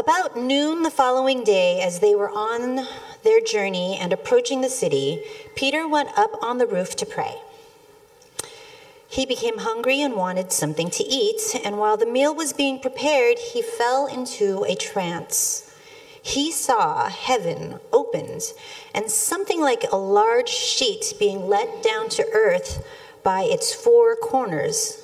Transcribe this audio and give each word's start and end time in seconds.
About 0.00 0.34
noon 0.34 0.82
the 0.82 0.90
following 0.90 1.44
day, 1.44 1.82
as 1.82 2.00
they 2.00 2.14
were 2.14 2.30
on 2.30 2.86
their 3.22 3.38
journey 3.38 3.98
and 4.00 4.14
approaching 4.14 4.62
the 4.62 4.70
city, 4.70 5.22
Peter 5.54 5.86
went 5.86 6.16
up 6.16 6.42
on 6.42 6.56
the 6.56 6.66
roof 6.66 6.96
to 6.96 7.04
pray. 7.04 7.34
He 9.06 9.26
became 9.26 9.58
hungry 9.58 10.00
and 10.00 10.14
wanted 10.14 10.52
something 10.52 10.88
to 10.88 11.04
eat, 11.04 11.54
and 11.62 11.76
while 11.76 11.98
the 11.98 12.06
meal 12.06 12.34
was 12.34 12.54
being 12.54 12.80
prepared, 12.80 13.38
he 13.38 13.60
fell 13.60 14.06
into 14.06 14.64
a 14.66 14.74
trance. 14.74 15.70
He 16.22 16.50
saw 16.50 17.10
heaven 17.10 17.78
opened 17.92 18.54
and 18.94 19.10
something 19.10 19.60
like 19.60 19.84
a 19.92 19.98
large 19.98 20.48
sheet 20.48 21.12
being 21.18 21.46
let 21.46 21.82
down 21.82 22.08
to 22.08 22.26
earth 22.32 22.82
by 23.22 23.42
its 23.42 23.74
four 23.74 24.16
corners. 24.16 25.02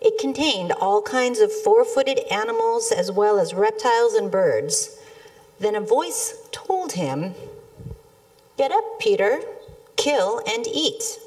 It 0.00 0.18
contained 0.18 0.72
all 0.72 1.02
kinds 1.02 1.40
of 1.40 1.52
four 1.52 1.84
footed 1.84 2.20
animals 2.30 2.92
as 2.92 3.10
well 3.10 3.38
as 3.38 3.54
reptiles 3.54 4.14
and 4.14 4.30
birds. 4.30 4.98
Then 5.58 5.74
a 5.74 5.80
voice 5.80 6.36
told 6.52 6.92
him, 6.92 7.34
Get 8.58 8.72
up, 8.72 8.98
Peter, 8.98 9.40
kill 9.96 10.42
and 10.46 10.66
eat. 10.66 11.18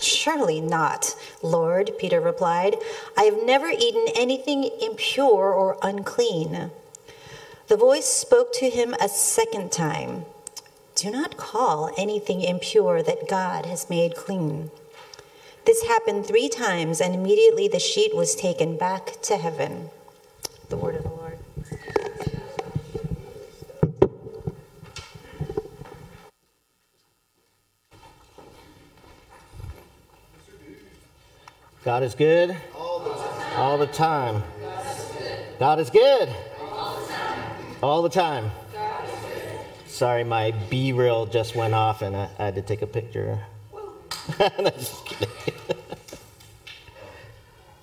Surely 0.00 0.60
not, 0.60 1.14
Lord, 1.42 1.92
Peter 1.98 2.20
replied. 2.20 2.76
I 3.16 3.24
have 3.24 3.44
never 3.44 3.68
eaten 3.68 4.06
anything 4.14 4.70
impure 4.80 5.52
or 5.52 5.78
unclean. 5.82 6.70
The 7.68 7.76
voice 7.76 8.06
spoke 8.06 8.52
to 8.54 8.70
him 8.70 8.94
a 9.00 9.08
second 9.08 9.72
time 9.72 10.24
Do 10.94 11.10
not 11.10 11.36
call 11.36 11.90
anything 11.96 12.42
impure 12.42 13.02
that 13.02 13.28
God 13.28 13.66
has 13.66 13.88
made 13.88 14.16
clean. 14.16 14.70
This 15.64 15.82
happened 15.84 16.26
three 16.26 16.48
times, 16.48 17.00
and 17.00 17.14
immediately 17.14 17.68
the 17.68 17.78
sheet 17.78 18.14
was 18.14 18.34
taken 18.34 18.76
back 18.76 19.22
to 19.22 19.36
heaven. 19.36 19.90
The 20.68 20.76
word 20.76 20.96
of 20.96 21.04
the 21.04 21.08
Lord. 21.08 21.38
God 31.84 32.02
is 32.02 32.14
good 32.14 32.56
all 33.56 33.78
the 33.78 33.86
time. 33.86 34.42
God 35.58 35.78
is 35.78 35.90
good 35.90 36.28
all 37.82 38.02
the 38.02 38.08
time. 38.08 38.50
Sorry, 39.86 40.24
my 40.24 40.52
BeReal 40.70 41.30
just 41.30 41.54
went 41.54 41.74
off 41.74 42.02
and 42.02 42.16
I 42.16 42.28
had 42.38 42.56
to 42.56 42.62
take 42.62 42.82
a 42.82 42.86
picture. 42.86 43.40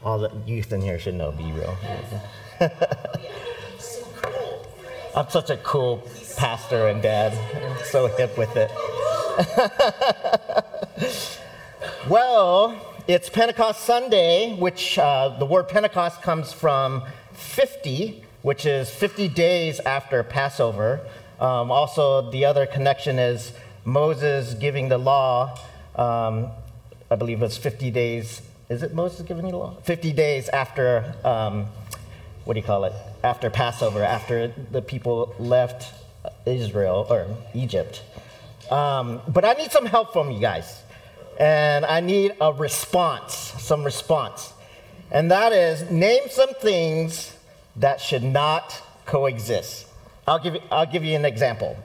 all 0.03 0.19
the 0.19 0.31
youth 0.45 0.71
in 0.71 0.81
here 0.81 0.97
should 0.97 1.15
know 1.15 1.33
BeReal. 1.33 1.75
I'm 5.15 5.29
such 5.29 5.49
a 5.49 5.57
cool 5.57 6.07
pastor 6.37 6.87
and 6.87 7.01
dad. 7.01 7.33
I'm 7.55 7.83
so 7.85 8.07
hip 8.07 8.37
with 8.37 8.55
it. 8.55 8.71
well, 12.09 12.79
it's 13.07 13.29
Pentecost 13.29 13.83
Sunday, 13.83 14.55
which 14.55 14.97
uh, 14.97 15.35
the 15.39 15.45
word 15.45 15.67
Pentecost 15.67 16.21
comes 16.21 16.53
from 16.53 17.03
50, 17.33 18.23
which 18.43 18.65
is 18.65 18.89
50 18.89 19.27
days 19.27 19.81
after 19.81 20.23
Passover. 20.23 21.01
Um, 21.39 21.71
also, 21.71 22.29
the 22.31 22.45
other 22.45 22.65
connection 22.65 23.19
is 23.19 23.51
Moses 23.83 24.53
giving 24.53 24.89
the 24.89 24.97
law. 24.97 25.57
Um, 25.99 26.51
I 27.11 27.15
believe 27.15 27.43
it's 27.43 27.57
50 27.57 27.91
days. 27.91 28.41
Is 28.69 28.83
it 28.83 28.93
Moses 28.93 29.21
giving 29.21 29.45
you 29.45 29.51
the 29.51 29.57
law? 29.57 29.75
50 29.83 30.13
days 30.13 30.47
after, 30.47 31.13
um, 31.25 31.65
what 32.45 32.53
do 32.53 32.59
you 32.61 32.65
call 32.65 32.85
it? 32.85 32.93
After 33.21 33.49
Passover, 33.49 34.01
after 34.01 34.53
the 34.71 34.81
people 34.81 35.35
left 35.39 35.93
Israel 36.45 37.05
or 37.09 37.27
Egypt. 37.53 38.01
Um, 38.71 39.21
but 39.27 39.43
I 39.43 39.53
need 39.53 39.71
some 39.71 39.85
help 39.85 40.13
from 40.13 40.31
you 40.31 40.39
guys 40.39 40.83
and 41.37 41.85
I 41.85 41.99
need 41.99 42.33
a 42.39 42.53
response, 42.53 43.33
some 43.33 43.83
response. 43.83 44.53
And 45.11 45.31
that 45.31 45.51
is 45.51 45.91
name 45.91 46.29
some 46.29 46.53
things 46.61 47.35
that 47.75 47.99
should 47.99 48.23
not 48.23 48.81
coexist. 49.05 49.87
I'll 50.25 50.39
give 50.39 50.57
I'll 50.71 50.85
give 50.85 51.03
you 51.03 51.15
an 51.15 51.25
example 51.25 51.75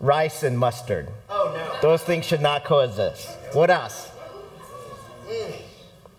rice 0.00 0.42
and 0.42 0.58
mustard. 0.58 1.08
Oh, 1.28 1.52
no. 1.56 1.80
Those 1.80 2.02
things 2.02 2.24
should 2.24 2.40
not 2.40 2.64
coexist. 2.64 3.28
What 3.52 3.70
else? 3.70 4.10
Mm. 5.26 5.32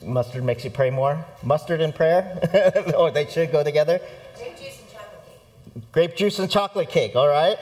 more. 0.04 0.14
Mustard 0.14 0.44
makes 0.44 0.64
you 0.64 0.70
pray 0.70 0.90
more? 0.90 1.26
Mustard 1.44 1.82
and 1.82 1.94
prayer? 1.94 2.94
or 2.98 3.12
they 3.12 3.26
should 3.28 3.52
go 3.52 3.64
together? 3.64 4.00
Grape 4.38 4.58
juice 4.58 4.80
and 4.80 4.92
chocolate 4.92 5.26
cake. 5.26 5.92
Grape 5.92 6.16
juice 6.16 6.40
and 6.40 6.52
chocolate 6.52 6.90
cake, 6.90 7.16
all 7.16 7.28
right? 7.28 7.58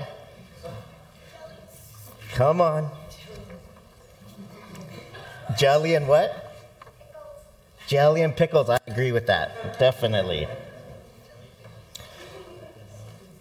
Come 2.33 2.61
on. 2.61 2.89
Jelly 5.55 5.93
and 5.93 6.07
what? 6.07 6.39
Jelly 7.87 8.23
and 8.23 8.35
pickles. 8.35 8.69
I 8.69 8.79
agree 8.87 9.11
with 9.11 9.27
that. 9.27 9.77
Definitely. 9.77 10.47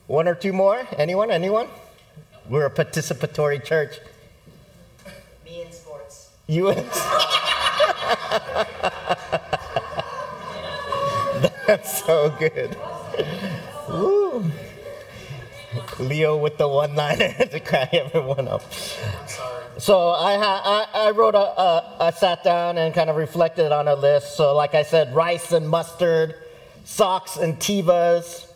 One 0.07 0.29
or 0.29 0.35
two 0.35 0.53
more? 0.53 0.87
Anyone? 0.99 1.31
Anyone? 1.31 1.69
We're 2.49 2.67
a 2.67 2.71
participatory 2.71 3.65
church. 3.65 4.01
Me 5.45 5.63
in 5.63 5.73
sports. 5.73 6.31
You 6.47 6.69
and 6.71 6.79
That's 11.67 12.05
so 12.05 12.31
good. 12.39 12.77
Woo. 13.89 14.51
Leo 15.99 16.37
with 16.37 16.59
the 16.59 16.69
one 16.69 16.95
liner 16.95 17.33
to 17.51 17.61
crack 17.61 17.95
everyone 17.95 18.49
up. 18.49 18.63
So 19.79 20.11
I, 20.11 20.35
ha- 20.37 20.89
I, 20.95 21.09
I 21.09 21.11
wrote 21.13 21.35
a, 21.35 21.39
a, 21.39 21.97
I 22.01 22.11
sat 22.11 22.45
down 22.45 22.77
and 22.77 22.93
kind 22.95 23.09
of 23.09 23.17
reflected 23.17 23.73
on 23.73 23.89
a 23.89 23.95
list. 23.95 24.37
So, 24.37 24.55
like 24.55 24.75
I 24.75 24.83
said, 24.83 25.15
rice 25.15 25.53
and 25.53 25.69
mustard, 25.69 26.35
socks 26.85 27.37
and 27.37 27.59
Tevas, 27.59 28.47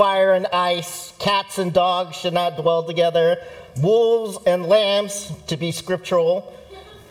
fire 0.00 0.32
and 0.32 0.46
ice, 0.46 1.12
cats 1.18 1.58
and 1.58 1.74
dogs 1.74 2.16
should 2.16 2.32
not 2.32 2.56
dwell 2.56 2.82
together, 2.82 3.36
wolves 3.82 4.38
and 4.46 4.64
lambs 4.64 5.30
to 5.46 5.58
be 5.58 5.70
scriptural, 5.70 6.54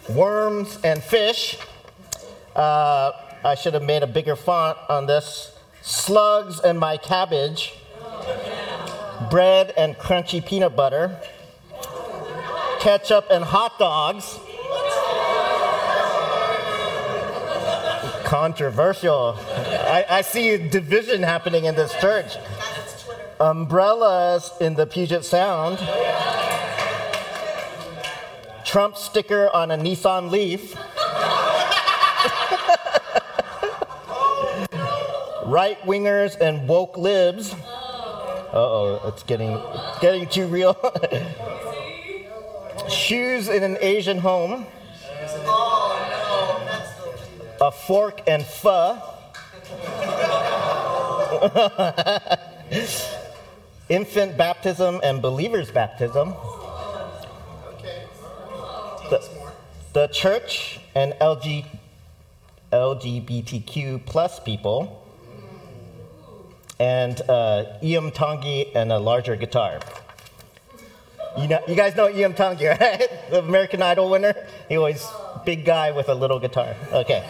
worms 0.10 0.80
and 0.84 1.04
fish. 1.04 1.56
Uh, 2.56 3.12
I 3.44 3.54
should 3.54 3.76
have 3.76 3.84
made 3.84 4.02
a 4.02 4.08
bigger 4.08 4.36
font 4.36 4.76
on 4.90 5.06
this. 5.06 5.56
Slugs 5.84 6.62
and 6.62 6.80
my 6.80 6.98
cabbage 6.98 7.76
bread 9.30 9.72
and 9.78 9.96
crunchy 9.96 10.44
peanut 10.44 10.76
butter, 10.76 11.16
ketchup 12.80 13.28
and 13.30 13.44
hot 13.44 13.78
dogs. 13.78 14.40
Controversial. 18.24 19.38
I, 19.38 20.06
I 20.10 20.22
see 20.22 20.58
division 20.58 21.22
happening 21.22 21.66
in 21.66 21.76
this 21.76 21.94
church. 22.02 22.36
Umbrellas 23.40 24.52
in 24.60 24.74
the 24.74 24.86
Puget 24.86 25.24
Sound. 25.24 25.78
Trump 28.66 28.98
sticker 28.98 29.50
on 29.54 29.72
a 29.72 29.78
Nissan 29.78 30.30
Leaf. 30.30 30.76
right 35.46 35.80
wingers 35.84 36.36
and 36.42 36.68
woke 36.68 36.98
libs. 36.98 37.54
Uh 37.54 37.58
oh, 38.54 39.02
it's 39.06 39.24
getting 39.24 39.58
getting 40.02 40.28
too 40.28 40.48
real. 40.48 40.76
Shoes 42.90 43.48
in 43.48 43.64
an 43.64 43.78
Asian 43.80 44.18
home. 44.18 44.66
A 47.62 47.72
fork 47.72 48.22
and 48.28 48.44
pho. 48.44 49.02
Infant 53.90 54.38
baptism 54.38 55.00
and 55.04 55.22
believer's 55.22 55.72
baptism. 55.72 56.36
The, 59.10 59.28
the 59.94 60.08
church 60.08 60.80
and 60.94 61.14
LG, 61.14 61.66
LGBTQ 62.72 64.06
plus 64.06 64.40
people 64.40 65.04
and 66.80 67.20
uh, 67.22 67.66
Tongi 67.82 68.76
and 68.76 68.92
a 68.92 69.00
larger 69.00 69.36
guitar. 69.36 69.80
You, 71.38 71.48
know, 71.48 71.60
you 71.68 71.76
guys 71.76 71.96
know 71.96 72.08
Iam 72.08 72.34
Tongi, 72.34 72.70
right? 72.80 73.10
The 73.30 73.40
American 73.40 73.82
Idol 73.82 74.10
winner? 74.10 74.34
He 74.68 74.78
always 74.78 75.06
big 75.46 75.66
guy 75.66 75.92
with 75.92 76.10
a 76.10 76.16
little 76.16 76.40
guitar. 76.40 76.76
Okay. 76.92 77.28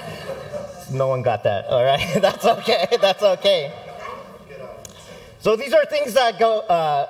No 0.92 1.08
one 1.08 1.22
got 1.22 1.44
that. 1.44 1.66
All 1.66 1.84
right. 1.84 2.06
That's 2.22 2.46
okay. 2.46 2.88
That's 3.00 3.24
okay. 3.24 3.72
So 5.42 5.56
these 5.56 5.74
are 5.74 5.86
things 5.86 6.16
that 6.16 6.38
go 6.38 6.60
uh, 6.60 7.10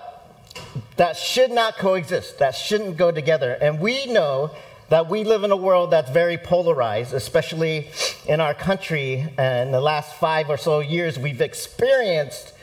that 0.98 1.18
should 1.18 1.50
not 1.50 1.78
coexist. 1.78 2.38
That 2.38 2.52
shouldn't 2.52 2.96
go 2.96 3.12
together. 3.12 3.54
And 3.54 3.80
we 3.80 4.06
know 4.06 4.52
that 4.90 5.10
we 5.10 5.24
live 5.24 5.44
in 5.44 5.52
a 5.52 5.58
world 5.58 5.92
that's 5.92 6.12
very 6.12 6.38
polarized, 6.38 7.14
especially 7.14 7.90
in 8.28 8.40
our 8.40 8.54
country. 8.54 9.28
And 9.38 9.68
in 9.68 9.72
the 9.72 9.82
last 9.82 10.16
five 10.16 10.50
or 10.50 10.58
so 10.58 10.80
years, 10.80 11.18
we've 11.18 11.42
experienced 11.42 12.54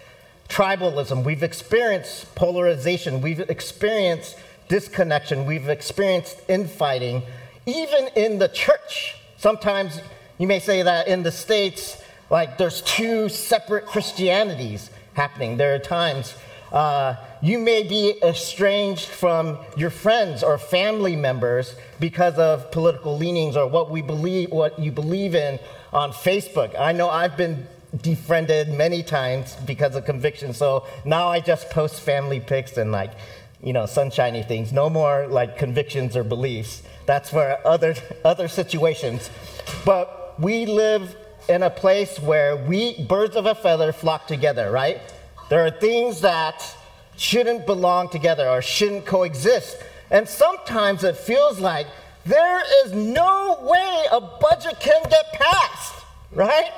tribalism, 0.49 1.25
we've 1.25 1.43
experienced 1.43 2.33
polarization, 2.37 3.21
we've 3.21 3.41
experienced 3.41 4.37
disconnection, 4.69 5.47
we've 5.47 5.69
experienced 5.69 6.41
infighting, 6.49 7.23
even 7.67 8.09
in 8.15 8.39
the 8.39 8.49
church. 8.49 9.17
Sometimes 9.37 10.01
you 10.39 10.47
may 10.47 10.61
say 10.61 10.83
that 10.83 11.09
in 11.09 11.25
the 11.25 11.33
States, 11.33 12.01
like 12.31 12.59
there's 12.59 12.83
two 12.83 13.29
separate 13.29 13.87
Christianities 13.87 14.91
happening. 15.17 15.57
There 15.57 15.75
are 15.75 15.79
times 15.79 16.35
uh, 16.73 17.17
you 17.41 17.59
may 17.59 17.83
be 17.83 18.19
estranged 18.23 19.09
from 19.09 19.59
your 19.77 19.91
friends 19.91 20.43
or 20.43 20.59
family 20.59 21.17
members 21.17 21.75
because 21.99 22.39
of 22.39 22.71
political 22.71 23.17
leanings 23.17 23.57
or 23.57 23.67
what 23.67 23.91
we 23.91 24.03
believe, 24.03 24.51
what 24.51 24.79
you 24.79 24.93
believe 24.93 25.35
in 25.35 25.59
on 25.93 26.13
Facebook. 26.13 26.79
I 26.79 26.93
know 26.93 27.09
I've 27.09 27.37
been 27.37 27.67
defriended 28.03 28.69
many 28.69 29.03
times 29.03 29.57
because 29.65 29.97
of 29.97 30.05
conviction, 30.05 30.53
so 30.53 30.87
now 31.05 31.29
I 31.29 31.41
just 31.41 31.71
post 31.71 32.01
family 32.01 32.41
pics 32.41 32.77
and 32.77 32.93
like, 32.93 33.13
you 33.63 33.73
know, 33.73 33.87
sunshiny 33.87 34.43
things. 34.43 34.73
No 34.73 34.91
more 34.91 35.27
like 35.29 35.57
convictions 35.57 36.15
or 36.17 36.25
beliefs. 36.25 36.83
That's 37.07 37.31
for 37.31 37.59
other 37.65 37.95
other 38.25 38.49
situations. 38.49 39.31
But 39.85 40.35
we 40.39 40.67
live 40.67 41.17
in 41.49 41.63
a 41.63 41.71
place 41.71 42.19
where 42.21 42.57
we 42.57 43.03
birds 43.05 43.37
of 43.37 43.47
a 43.47 43.55
feather 43.55 43.93
flock 43.93 44.27
together, 44.27 44.71
right? 44.71 45.01
There 45.49 45.65
are 45.65 45.71
things 45.71 46.21
that 46.23 46.77
shouldn't 47.17 47.67
belong 47.67 48.09
together 48.09 48.49
or 48.49 48.61
shouldn't 48.61 49.07
coexist. 49.07 49.77
And 50.11 50.29
sometimes 50.29 51.05
it 51.05 51.17
feels 51.17 51.59
like 51.61 51.87
there 52.25 52.63
is 52.85 52.93
no 52.93 53.59
way 53.63 54.05
a 54.11 54.21
budget 54.21 54.81
can 54.81 55.03
get 55.09 55.33
passed, 55.33 56.05
right? 56.33 56.73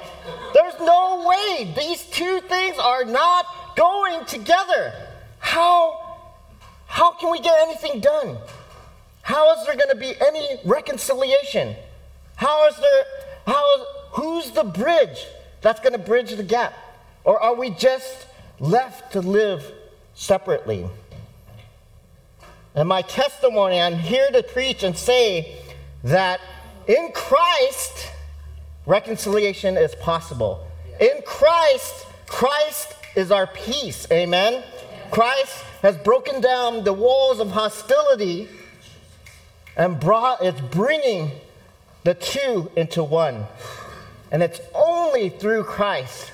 There's 0.54 0.78
no 0.80 1.26
way. 1.26 1.72
These 1.76 2.04
two 2.04 2.40
things 2.40 2.78
are 2.78 3.04
not 3.04 3.46
going 3.76 4.24
together. 4.26 4.92
How, 5.38 6.18
how 6.86 7.12
can 7.12 7.30
we 7.30 7.40
get 7.40 7.56
anything 7.62 8.00
done? 8.00 8.36
How 9.22 9.54
is 9.54 9.66
there 9.66 9.76
going 9.76 9.90
to 9.90 9.96
be 9.96 10.14
any 10.26 10.58
reconciliation? 10.64 11.76
How 12.36 12.68
is 12.68 12.76
there, 12.76 13.04
how 13.46 13.86
who's 14.12 14.50
the 14.50 14.64
bridge 14.64 15.26
that's 15.60 15.80
going 15.80 15.92
to 15.92 15.98
bridge 15.98 16.30
the 16.30 16.42
gap? 16.42 16.74
Or 17.24 17.40
are 17.40 17.54
we 17.54 17.70
just 17.70 18.26
left 18.60 19.12
to 19.12 19.20
live 19.20 19.64
separately? 20.14 20.88
And 22.74 22.88
my 22.88 23.02
testimony, 23.02 23.80
I'm 23.80 23.96
here 23.96 24.28
to 24.30 24.42
preach 24.42 24.82
and 24.82 24.96
say 24.96 25.56
that 26.04 26.40
in 26.86 27.10
Christ, 27.12 28.10
reconciliation 28.86 29.76
is 29.76 29.94
possible. 29.96 30.66
In 31.00 31.22
Christ, 31.26 32.06
Christ 32.26 32.94
is 33.16 33.30
our 33.32 33.46
peace. 33.46 34.06
Amen. 34.12 34.62
Christ 35.10 35.64
has 35.82 35.96
broken 35.96 36.40
down 36.40 36.84
the 36.84 36.92
walls 36.92 37.40
of 37.40 37.50
hostility 37.50 38.48
and 39.76 39.98
brought 39.98 40.42
it's 40.42 40.60
bringing 40.60 41.30
the 42.04 42.14
two 42.14 42.70
into 42.76 43.02
one. 43.02 43.44
And 44.30 44.42
it's 44.42 44.60
only 44.74 45.30
through 45.30 45.64
Christ 45.64 46.32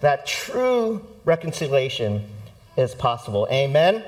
that 0.00 0.26
true 0.26 1.04
reconciliation 1.24 2.28
is 2.76 2.94
possible. 2.94 3.48
Amen. 3.50 4.04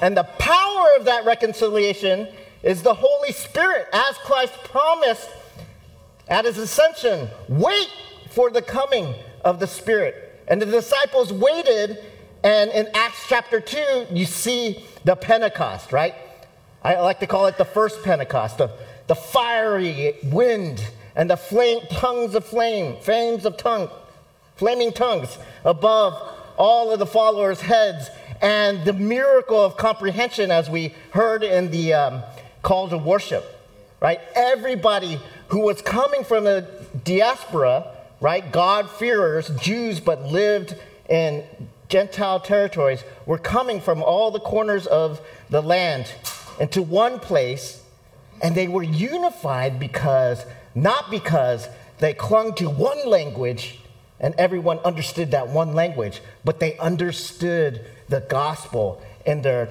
And 0.00 0.16
the 0.16 0.24
power 0.24 0.86
of 0.98 1.04
that 1.06 1.24
reconciliation 1.24 2.28
is 2.62 2.82
the 2.82 2.94
Holy 2.94 3.32
Spirit, 3.32 3.86
as 3.92 4.16
Christ 4.18 4.52
promised 4.64 5.28
at 6.28 6.44
his 6.44 6.58
ascension. 6.58 7.28
Wait 7.48 7.88
for 8.30 8.50
the 8.50 8.62
coming 8.62 9.14
of 9.44 9.60
the 9.60 9.66
Spirit. 9.66 10.42
And 10.48 10.60
the 10.60 10.66
disciples 10.66 11.32
waited, 11.32 11.98
and 12.42 12.70
in 12.70 12.88
Acts 12.94 13.24
chapter 13.28 13.60
2, 13.60 14.06
you 14.10 14.24
see 14.24 14.84
the 15.04 15.16
Pentecost, 15.16 15.92
right? 15.92 16.14
I 16.82 17.00
like 17.00 17.20
to 17.20 17.26
call 17.26 17.46
it 17.46 17.58
the 17.58 17.64
first 17.64 18.02
Pentecost, 18.02 18.58
the, 18.58 18.70
the 19.06 19.14
fiery 19.14 20.16
wind 20.24 20.84
and 21.16 21.30
the 21.30 21.36
flame, 21.36 21.80
tongues 21.90 22.34
of 22.34 22.44
flame, 22.44 22.96
flames 23.00 23.44
of 23.44 23.56
tongue, 23.56 23.90
flaming 24.54 24.92
tongues 24.92 25.38
above 25.64 26.22
all 26.56 26.92
of 26.92 26.98
the 26.98 27.06
followers' 27.06 27.60
heads, 27.60 28.08
and 28.40 28.84
the 28.84 28.92
miracle 28.92 29.62
of 29.62 29.76
comprehension, 29.76 30.50
as 30.50 30.70
we 30.70 30.94
heard 31.10 31.42
in 31.42 31.70
the 31.70 31.94
um, 31.94 32.22
call 32.62 32.88
to 32.88 32.98
worship, 32.98 33.44
right? 34.00 34.20
Everybody 34.34 35.18
who 35.48 35.60
was 35.60 35.80
coming 35.82 36.22
from 36.22 36.44
the 36.44 36.68
diaspora, 37.04 37.86
right? 38.20 38.50
God-fearers, 38.52 39.48
Jews, 39.60 40.00
but 40.00 40.24
lived 40.24 40.76
in 41.08 41.44
Gentile 41.88 42.40
territories, 42.40 43.04
were 43.26 43.38
coming 43.38 43.80
from 43.80 44.02
all 44.02 44.30
the 44.30 44.40
corners 44.40 44.86
of 44.86 45.20
the 45.48 45.62
land 45.62 46.12
into 46.58 46.82
one 46.82 47.20
place, 47.20 47.82
and 48.42 48.54
they 48.54 48.68
were 48.68 48.82
unified 48.82 49.78
because, 49.78 50.44
not 50.76 51.10
because 51.10 51.68
they 51.98 52.14
clung 52.14 52.54
to 52.54 52.68
one 52.68 53.08
language 53.08 53.80
and 54.20 54.34
everyone 54.36 54.78
understood 54.78 55.32
that 55.32 55.48
one 55.48 55.74
language, 55.74 56.20
but 56.44 56.60
they 56.60 56.76
understood 56.78 57.84
the 58.08 58.20
gospel 58.20 59.02
in 59.24 59.42
their 59.42 59.68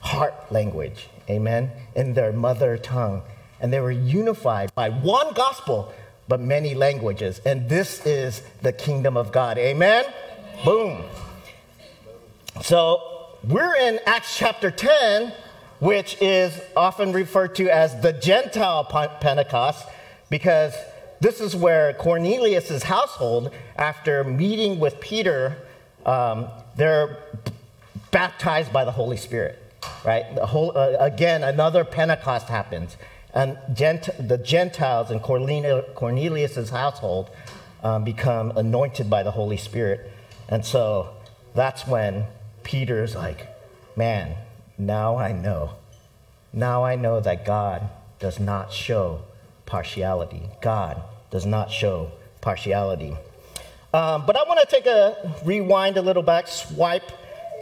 heart 0.00 0.34
language, 0.50 1.08
amen, 1.28 1.70
in 1.94 2.14
their 2.14 2.32
mother 2.32 2.76
tongue. 2.76 3.22
And 3.60 3.72
they 3.72 3.80
were 3.80 3.90
unified 3.90 4.74
by 4.74 4.90
one 4.90 5.32
gospel, 5.34 5.92
but 6.28 6.40
many 6.40 6.74
languages. 6.74 7.40
And 7.44 7.68
this 7.68 8.04
is 8.06 8.42
the 8.62 8.72
kingdom 8.72 9.16
of 9.16 9.32
God, 9.32 9.58
amen? 9.58 10.04
amen. 10.04 10.64
Boom. 10.64 11.04
So 12.62 13.28
we're 13.44 13.76
in 13.76 14.00
Acts 14.06 14.36
chapter 14.36 14.70
10, 14.70 15.32
which 15.80 16.20
is 16.20 16.60
often 16.76 17.12
referred 17.12 17.54
to 17.56 17.68
as 17.70 18.00
the 18.02 18.12
Gentile 18.12 18.84
Pentecost, 18.84 19.86
because 20.30 20.74
this 21.20 21.40
is 21.40 21.56
where 21.56 21.92
Cornelius' 21.94 22.82
household, 22.84 23.52
after 23.76 24.22
meeting 24.24 24.78
with 24.78 25.00
Peter, 25.00 25.56
um, 26.06 26.48
they're 26.76 27.18
baptized 28.10 28.72
by 28.72 28.84
the 28.84 28.92
Holy 28.92 29.16
Spirit, 29.16 29.58
right? 30.04 30.24
Whole, 30.38 30.76
uh, 30.76 30.96
again, 31.00 31.42
another 31.42 31.84
Pentecost 31.84 32.48
happens. 32.48 32.96
And 33.34 33.58
Gent- 33.74 34.10
the 34.18 34.38
Gentiles 34.38 35.10
in 35.10 35.20
Cornelius' 35.20 36.70
household 36.70 37.30
um, 37.82 38.04
become 38.04 38.56
anointed 38.56 39.10
by 39.10 39.22
the 39.22 39.32
Holy 39.32 39.56
Spirit. 39.56 40.10
And 40.48 40.64
so 40.64 41.10
that's 41.54 41.86
when 41.86 42.24
Peter's 42.62 43.14
like, 43.14 43.48
man, 43.96 44.36
now 44.78 45.16
I 45.16 45.32
know. 45.32 45.72
Now 46.52 46.84
I 46.84 46.96
know 46.96 47.20
that 47.20 47.44
God 47.44 47.88
does 48.18 48.40
not 48.40 48.72
show 48.72 49.22
partiality. 49.68 50.42
God 50.62 51.02
does 51.30 51.44
not 51.44 51.70
show 51.70 52.10
partiality. 52.40 53.14
Um, 53.92 54.24
but 54.26 54.36
I 54.36 54.42
want 54.44 54.60
to 54.60 54.66
take 54.66 54.86
a 54.86 55.34
rewind 55.44 55.98
a 55.98 56.02
little 56.02 56.22
back, 56.22 56.48
swipe 56.48 57.12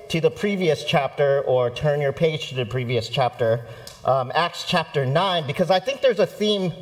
to 0.09 0.21
the 0.21 0.31
previous 0.31 0.85
chapter, 0.85 1.41
or 1.43 1.69
turn 1.69 2.01
your 2.01 2.13
page 2.13 2.49
to 2.51 2.55
the 2.55 2.65
previous 2.65 3.09
chapter, 3.09 3.67
um, 4.05 4.31
Acts 4.35 4.65
chapter 4.67 5.05
9, 5.05 5.47
because 5.49 5.69
I 5.69 5.81
think 5.81 6.01
there's 6.01 6.21
a 6.21 6.27
theme, 6.27 6.73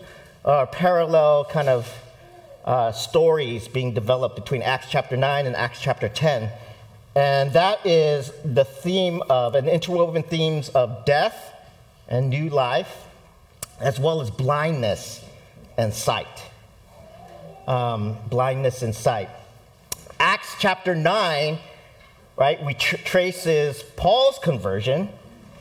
uh, 0.44 0.66
parallel 0.66 1.46
kind 1.46 1.70
of 1.70 1.90
uh, 2.66 2.92
stories 2.92 3.66
being 3.66 3.94
developed 3.94 4.36
between 4.36 4.60
Acts 4.60 4.88
chapter 4.90 5.16
9 5.16 5.46
and 5.46 5.56
Acts 5.56 5.80
chapter 5.80 6.08
10. 6.08 6.50
And 7.16 7.52
that 7.54 7.84
is 7.86 8.30
the 8.44 8.64
theme 8.64 9.22
of, 9.30 9.54
an 9.54 9.68
interwoven 9.68 10.22
themes 10.22 10.68
of 10.70 11.06
death 11.06 11.54
and 12.08 12.28
new 12.28 12.50
life, 12.50 13.06
as 13.80 13.98
well 13.98 14.20
as 14.20 14.30
blindness 14.30 15.24
and 15.76 15.92
sight. 15.92 16.50
Um, 17.66 18.16
blindness 18.28 18.82
and 18.82 18.94
sight. 18.94 19.28
Acts 20.20 20.54
chapter 20.58 20.94
9, 20.94 21.58
right, 22.36 22.64
we 22.64 22.74
tr- 22.74 22.96
traces 22.96 23.82
Paul's 23.96 24.38
conversion, 24.38 25.08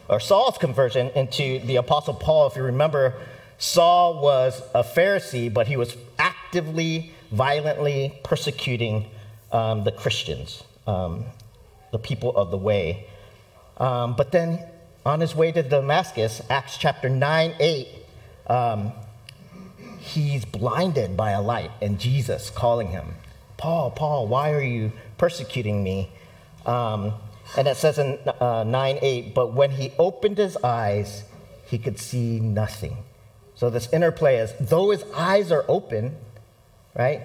or 0.08 0.20
Saul's 0.20 0.58
conversion, 0.58 1.10
into 1.16 1.60
the 1.60 1.78
Apostle 1.78 2.14
Paul. 2.14 2.48
If 2.48 2.56
you 2.56 2.64
remember, 2.64 3.16
Saul 3.58 4.22
was 4.22 4.62
a 4.76 4.84
Pharisee, 4.84 5.52
but 5.52 5.68
he 5.68 5.78
was 5.78 5.96
actively, 6.20 7.14
violently 7.32 8.20
persecuting 8.24 9.08
um, 9.52 9.84
the 9.84 9.92
Christians, 9.92 10.64
um, 10.86 11.26
the 11.92 12.00
people 12.00 12.36
of 12.36 12.52
the 12.52 12.58
way. 12.58 13.08
Um, 13.78 14.16
but 14.16 14.32
then 14.32 14.60
on 15.06 15.20
his 15.20 15.36
way 15.36 15.52
to 15.52 15.64
Damascus, 15.64 16.42
Acts 16.50 16.78
chapter 16.78 17.10
9 17.10 17.56
8, 17.60 17.88
um, 18.48 18.92
he's 20.00 20.46
blinded 20.46 21.16
by 21.16 21.32
a 21.32 21.42
light 21.42 21.72
and 21.82 22.00
Jesus 22.00 22.50
calling 22.50 22.88
him, 22.88 23.16
Paul, 23.58 23.92
Paul, 23.92 24.28
why 24.28 24.52
are 24.52 24.62
you 24.62 24.92
persecuting 25.18 25.84
me? 25.84 26.12
Um, 26.66 27.14
and 27.58 27.68
it 27.68 27.78
says 27.78 27.98
in 27.98 28.20
uh, 28.40 28.64
9 28.64 29.00
8, 29.02 29.34
but 29.34 29.54
when 29.54 29.72
he 29.72 29.92
opened 29.98 30.38
his 30.38 30.58
eyes, 30.58 31.24
he 31.66 31.78
could 31.78 32.00
see 32.00 32.40
nothing. 32.40 32.98
So 33.56 33.70
this 33.70 33.92
interplay 33.94 34.38
is 34.38 34.54
though 34.60 34.92
his 34.92 35.04
eyes 35.16 35.52
are 35.52 35.66
open, 35.68 36.18
right? 36.96 37.22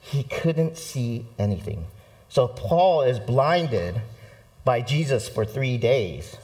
He 0.00 0.22
couldn't 0.22 0.76
see 0.76 1.26
anything. 1.38 1.86
So 2.28 2.48
Paul 2.48 3.02
is 3.02 3.18
blinded 3.18 4.00
by 4.64 4.80
Jesus 4.80 5.28
for 5.28 5.44
three 5.44 5.78
days. 5.78 6.36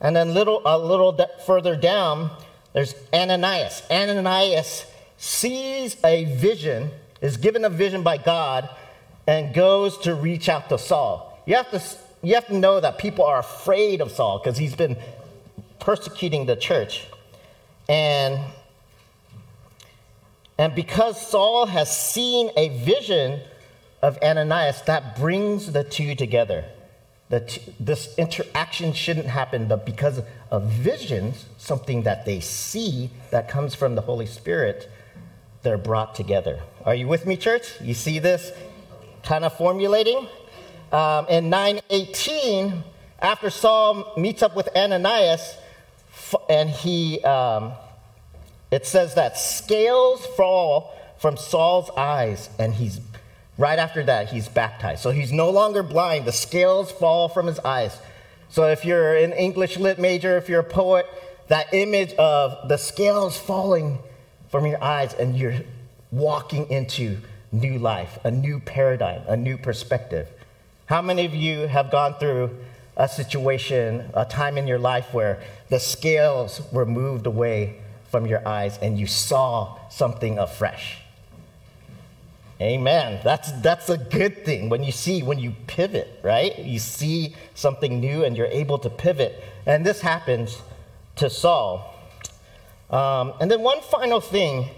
And 0.00 0.16
then 0.16 0.34
little, 0.34 0.62
a 0.64 0.78
little 0.78 1.18
further 1.44 1.76
down, 1.76 2.30
there's 2.72 2.94
Ananias. 3.12 3.82
Ananias 3.90 4.86
sees 5.16 5.96
a 6.04 6.24
vision, 6.36 6.90
is 7.20 7.36
given 7.36 7.64
a 7.64 7.70
vision 7.70 8.02
by 8.02 8.16
God, 8.18 8.68
and 9.26 9.54
goes 9.54 9.98
to 9.98 10.14
reach 10.14 10.48
out 10.48 10.68
to 10.68 10.78
Saul. 10.78 11.42
You 11.46 11.56
have 11.56 11.70
to, 11.70 11.82
you 12.22 12.34
have 12.34 12.46
to 12.46 12.56
know 12.56 12.80
that 12.80 12.98
people 12.98 13.24
are 13.24 13.38
afraid 13.38 14.00
of 14.00 14.10
Saul 14.10 14.38
because 14.38 14.56
he's 14.56 14.74
been 14.74 14.96
persecuting 15.78 16.46
the 16.46 16.56
church. 16.56 17.06
And, 17.88 18.40
and 20.58 20.74
because 20.74 21.26
Saul 21.26 21.66
has 21.66 21.94
seen 21.96 22.50
a 22.56 22.68
vision 22.84 23.40
of 24.02 24.16
Ananias, 24.22 24.82
that 24.82 25.16
brings 25.16 25.72
the 25.72 25.84
two 25.84 26.14
together 26.14 26.64
that 27.30 27.58
this 27.78 28.12
interaction 28.18 28.92
shouldn't 28.92 29.26
happen, 29.26 29.66
but 29.66 29.86
because 29.86 30.20
of 30.50 30.64
visions, 30.64 31.46
something 31.58 32.02
that 32.02 32.26
they 32.26 32.40
see 32.40 33.10
that 33.30 33.48
comes 33.48 33.74
from 33.74 33.94
the 33.94 34.00
Holy 34.02 34.26
Spirit, 34.26 34.90
they're 35.62 35.78
brought 35.78 36.14
together. 36.14 36.60
Are 36.84 36.94
you 36.94 37.06
with 37.06 37.26
me, 37.26 37.36
church? 37.36 37.80
You 37.80 37.94
see 37.94 38.18
this 38.18 38.52
kind 39.22 39.44
of 39.44 39.56
formulating? 39.56 40.26
Um, 40.90 41.26
in 41.28 41.50
918, 41.50 42.82
after 43.20 43.48
Saul 43.48 44.12
meets 44.16 44.42
up 44.42 44.56
with 44.56 44.68
Ananias, 44.74 45.56
and 46.48 46.68
he, 46.68 47.20
um, 47.22 47.72
it 48.72 48.86
says 48.86 49.14
that 49.14 49.38
scales 49.38 50.26
fall 50.36 50.96
from 51.18 51.36
Saul's 51.36 51.90
eyes, 51.96 52.50
and 52.58 52.74
he's 52.74 52.98
Right 53.60 53.78
after 53.78 54.02
that, 54.04 54.30
he's 54.30 54.48
baptized. 54.48 55.02
So 55.02 55.10
he's 55.10 55.32
no 55.32 55.50
longer 55.50 55.82
blind. 55.82 56.24
The 56.24 56.32
scales 56.32 56.90
fall 56.90 57.28
from 57.28 57.46
his 57.46 57.58
eyes. 57.58 57.94
So 58.48 58.68
if 58.68 58.86
you're 58.86 59.14
an 59.14 59.34
English 59.34 59.76
lit 59.76 59.98
major, 59.98 60.38
if 60.38 60.48
you're 60.48 60.60
a 60.60 60.64
poet, 60.64 61.04
that 61.48 61.74
image 61.74 62.14
of 62.14 62.70
the 62.70 62.78
scales 62.78 63.36
falling 63.38 63.98
from 64.48 64.64
your 64.64 64.82
eyes 64.82 65.12
and 65.12 65.36
you're 65.36 65.56
walking 66.10 66.70
into 66.70 67.18
new 67.52 67.78
life, 67.78 68.18
a 68.24 68.30
new 68.30 68.60
paradigm, 68.60 69.20
a 69.28 69.36
new 69.36 69.58
perspective. 69.58 70.26
How 70.86 71.02
many 71.02 71.26
of 71.26 71.34
you 71.34 71.66
have 71.66 71.90
gone 71.90 72.14
through 72.14 72.56
a 72.96 73.10
situation, 73.10 74.08
a 74.14 74.24
time 74.24 74.56
in 74.56 74.66
your 74.66 74.78
life 74.78 75.12
where 75.12 75.42
the 75.68 75.80
scales 75.80 76.62
were 76.72 76.86
moved 76.86 77.26
away 77.26 77.76
from 78.10 78.24
your 78.24 78.40
eyes 78.48 78.78
and 78.80 78.98
you 78.98 79.06
saw 79.06 79.78
something 79.90 80.38
afresh? 80.38 80.96
Amen. 82.60 83.20
That's, 83.24 83.52
that's 83.62 83.88
a 83.88 83.96
good 83.96 84.44
thing 84.44 84.68
when 84.68 84.84
you 84.84 84.92
see, 84.92 85.22
when 85.22 85.38
you 85.38 85.54
pivot, 85.66 86.20
right? 86.22 86.58
You 86.58 86.78
see 86.78 87.34
something 87.54 88.00
new 88.00 88.22
and 88.22 88.36
you're 88.36 88.46
able 88.48 88.78
to 88.80 88.90
pivot. 88.90 89.42
And 89.64 89.86
this 89.86 90.02
happens 90.02 90.60
to 91.16 91.30
Saul. 91.30 91.94
Um, 92.90 93.32
and 93.40 93.50
then 93.50 93.62
one 93.62 93.80
final 93.80 94.20
thing 94.20 94.68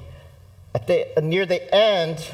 at 0.74 0.86
the, 0.86 1.08
near 1.20 1.44
the 1.44 1.74
end, 1.74 2.24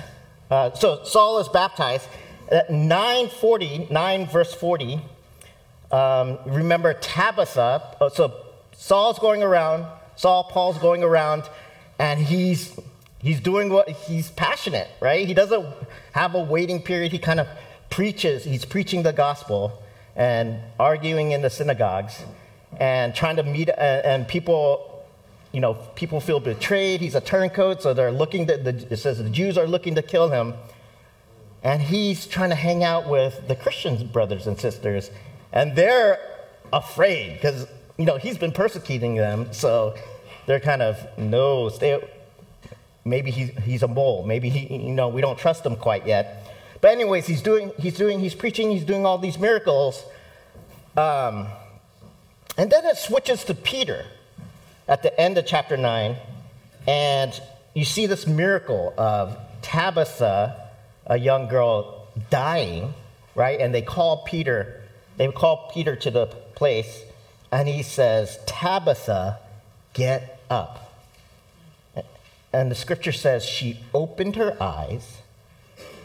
uh, 0.50 0.72
so 0.72 1.02
Saul 1.04 1.38
is 1.38 1.48
baptized. 1.48 2.06
At 2.50 2.70
940, 2.70 3.88
9 3.90 4.26
verse 4.26 4.52
40, 4.52 5.00
um, 5.90 6.38
remember 6.46 6.92
Tabitha. 6.92 7.96
Oh, 8.00 8.08
so 8.08 8.34
Saul's 8.72 9.18
going 9.18 9.42
around, 9.42 9.86
Saul, 10.16 10.44
Paul's 10.44 10.78
going 10.78 11.02
around, 11.02 11.44
and 11.98 12.20
he's 12.20 12.78
He's 13.20 13.40
doing 13.40 13.68
what 13.68 13.88
he's 13.88 14.30
passionate, 14.30 14.88
right? 15.00 15.26
He 15.26 15.34
doesn't 15.34 15.66
have 16.12 16.34
a 16.34 16.42
waiting 16.42 16.80
period. 16.82 17.12
He 17.12 17.18
kind 17.18 17.40
of 17.40 17.48
preaches, 17.90 18.44
he's 18.44 18.64
preaching 18.64 19.02
the 19.02 19.12
gospel 19.12 19.82
and 20.14 20.60
arguing 20.78 21.32
in 21.32 21.42
the 21.42 21.50
synagogues 21.50 22.22
and 22.78 23.14
trying 23.14 23.36
to 23.36 23.42
meet, 23.42 23.70
uh, 23.70 23.72
and 23.72 24.28
people, 24.28 25.04
you 25.52 25.60
know, 25.60 25.74
people 25.94 26.20
feel 26.20 26.38
betrayed. 26.38 27.00
He's 27.00 27.14
a 27.14 27.20
turncoat, 27.20 27.82
so 27.82 27.94
they're 27.94 28.12
looking 28.12 28.46
to, 28.46 28.56
the, 28.56 28.92
it 28.92 28.98
says 28.98 29.18
the 29.18 29.30
Jews 29.30 29.58
are 29.58 29.66
looking 29.66 29.94
to 29.94 30.02
kill 30.02 30.28
him. 30.30 30.54
And 31.62 31.82
he's 31.82 32.26
trying 32.26 32.50
to 32.50 32.54
hang 32.54 32.84
out 32.84 33.08
with 33.08 33.48
the 33.48 33.56
Christians, 33.56 34.04
brothers 34.04 34.46
and 34.46 34.60
sisters, 34.60 35.10
and 35.52 35.74
they're 35.74 36.20
afraid 36.72 37.34
because, 37.34 37.66
you 37.96 38.04
know, 38.04 38.16
he's 38.16 38.38
been 38.38 38.52
persecuting 38.52 39.16
them, 39.16 39.52
so 39.52 39.94
they're 40.46 40.60
kind 40.60 40.82
of, 40.82 41.04
no, 41.18 41.68
stay, 41.68 42.00
Maybe 43.08 43.30
he's, 43.30 43.50
he's 43.64 43.82
a 43.82 43.88
mole. 43.88 44.24
Maybe 44.24 44.48
he, 44.48 44.74
you 44.76 44.92
know, 44.92 45.08
we 45.08 45.20
don't 45.20 45.38
trust 45.38 45.64
him 45.64 45.76
quite 45.76 46.06
yet. 46.06 46.46
But 46.80 46.92
anyways, 46.92 47.26
he's 47.26 47.42
doing, 47.42 47.72
he's 47.78 47.96
doing, 47.96 48.20
he's 48.20 48.34
preaching, 48.34 48.70
he's 48.70 48.84
doing 48.84 49.04
all 49.04 49.18
these 49.18 49.38
miracles. 49.38 50.04
Um, 50.96 51.48
and 52.56 52.70
then 52.70 52.84
it 52.84 52.96
switches 52.96 53.44
to 53.44 53.54
Peter 53.54 54.04
at 54.86 55.02
the 55.02 55.18
end 55.20 55.38
of 55.38 55.46
chapter 55.46 55.76
9. 55.76 56.16
And 56.86 57.40
you 57.74 57.84
see 57.84 58.06
this 58.06 58.26
miracle 58.26 58.94
of 58.96 59.36
Tabitha, 59.62 60.68
a 61.06 61.18
young 61.18 61.48
girl, 61.48 62.08
dying, 62.30 62.94
right? 63.34 63.60
And 63.60 63.74
they 63.74 63.82
call 63.82 64.24
Peter, 64.24 64.82
they 65.16 65.28
call 65.28 65.70
Peter 65.72 65.96
to 65.96 66.10
the 66.10 66.26
place, 66.26 67.04
and 67.52 67.68
he 67.68 67.82
says, 67.82 68.38
Tabitha, 68.46 69.38
get 69.92 70.40
up. 70.50 70.87
And 72.52 72.70
the 72.70 72.74
scripture 72.74 73.12
says 73.12 73.44
she 73.44 73.80
opened 73.92 74.36
her 74.36 74.56
eyes, 74.62 75.18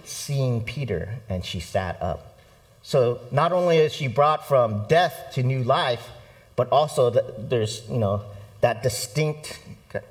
seeing 0.03 0.62
Peter, 0.63 1.19
and 1.29 1.45
she 1.45 1.59
sat 1.59 2.01
up. 2.01 2.38
So 2.81 3.21
not 3.31 3.53
only 3.53 3.77
is 3.77 3.93
she 3.93 4.07
brought 4.07 4.45
from 4.45 4.85
death 4.88 5.31
to 5.33 5.43
new 5.43 5.63
life, 5.63 6.09
but 6.55 6.69
also 6.69 7.09
there's 7.09 7.89
you 7.89 7.97
know 7.97 8.23
that 8.62 8.83
distinct 8.83 9.59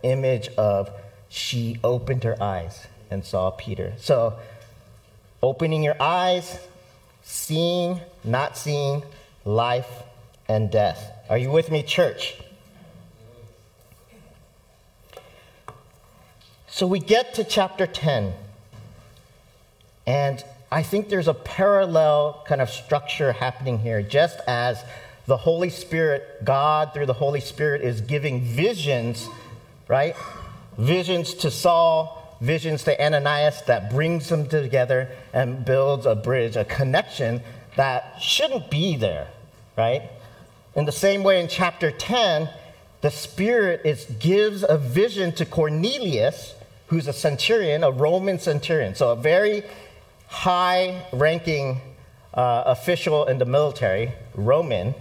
image 0.02 0.48
of 0.56 0.90
she 1.28 1.78
opened 1.84 2.24
her 2.24 2.42
eyes 2.42 2.86
and 3.10 3.24
saw 3.24 3.50
Peter. 3.50 3.92
So 3.98 4.38
opening 5.42 5.82
your 5.82 6.00
eyes, 6.00 6.58
seeing, 7.22 8.00
not 8.24 8.56
seeing, 8.56 9.02
life 9.44 10.02
and 10.48 10.70
death. 10.70 11.12
Are 11.28 11.38
you 11.38 11.50
with 11.50 11.70
me, 11.70 11.82
church? 11.82 12.36
So 16.72 16.86
we 16.86 17.00
get 17.00 17.34
to 17.34 17.44
chapter 17.44 17.86
10, 17.86 18.32
and 20.06 20.42
I 20.70 20.82
think 20.82 21.10
there's 21.10 21.28
a 21.28 21.34
parallel 21.34 22.42
kind 22.48 22.62
of 22.62 22.70
structure 22.70 23.32
happening 23.32 23.78
here, 23.78 24.00
just 24.00 24.40
as 24.46 24.82
the 25.26 25.36
Holy 25.36 25.68
Spirit, 25.68 26.42
God 26.46 26.94
through 26.94 27.04
the 27.04 27.12
Holy 27.12 27.40
Spirit, 27.40 27.82
is 27.82 28.00
giving 28.00 28.40
visions, 28.40 29.28
right? 29.86 30.16
Visions 30.78 31.34
to 31.34 31.50
Saul, 31.50 32.38
visions 32.40 32.84
to 32.84 32.98
Ananias 32.98 33.60
that 33.66 33.90
brings 33.90 34.30
them 34.30 34.48
together 34.48 35.10
and 35.34 35.66
builds 35.66 36.06
a 36.06 36.14
bridge, 36.14 36.56
a 36.56 36.64
connection 36.64 37.42
that 37.76 38.16
shouldn't 38.18 38.70
be 38.70 38.96
there, 38.96 39.28
right? 39.76 40.08
In 40.74 40.86
the 40.86 40.92
same 40.92 41.22
way, 41.22 41.38
in 41.38 41.48
chapter 41.48 41.90
10, 41.90 42.48
the 43.02 43.10
Spirit 43.10 43.82
is, 43.84 44.06
gives 44.06 44.64
a 44.66 44.78
vision 44.78 45.32
to 45.32 45.44
Cornelius 45.44 46.54
who's 46.92 47.08
a 47.08 47.12
centurion, 47.12 47.82
a 47.82 47.90
Roman 47.90 48.38
centurion, 48.38 48.94
so 48.94 49.12
a 49.12 49.16
very 49.16 49.62
high 50.28 51.06
ranking 51.10 51.80
uh, 52.34 52.64
official 52.66 53.24
in 53.24 53.38
the 53.38 53.46
military, 53.46 54.12
Roman, 54.34 54.94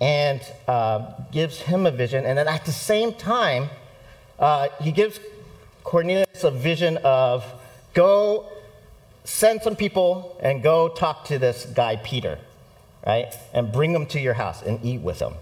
and 0.00 0.40
uh, 0.66 1.12
gives 1.30 1.60
him 1.60 1.86
a 1.86 1.92
vision. 1.92 2.26
And 2.26 2.36
then 2.36 2.48
at 2.48 2.64
the 2.64 2.72
same 2.72 3.14
time, 3.14 3.70
uh, 4.40 4.70
he 4.80 4.90
gives 4.90 5.20
Cornelius 5.84 6.42
a 6.42 6.50
vision 6.50 6.96
of 7.04 7.44
go 7.94 8.50
send 9.22 9.62
some 9.62 9.76
people 9.76 10.36
and 10.42 10.64
go 10.64 10.88
talk 10.88 11.26
to 11.26 11.38
this 11.38 11.64
guy, 11.64 11.94
Peter, 11.94 12.40
right? 13.06 13.32
And 13.54 13.70
bring 13.70 13.92
him 13.92 14.06
to 14.06 14.18
your 14.18 14.34
house 14.34 14.62
and 14.62 14.84
eat 14.84 15.00
with 15.00 15.20
him. 15.20 15.34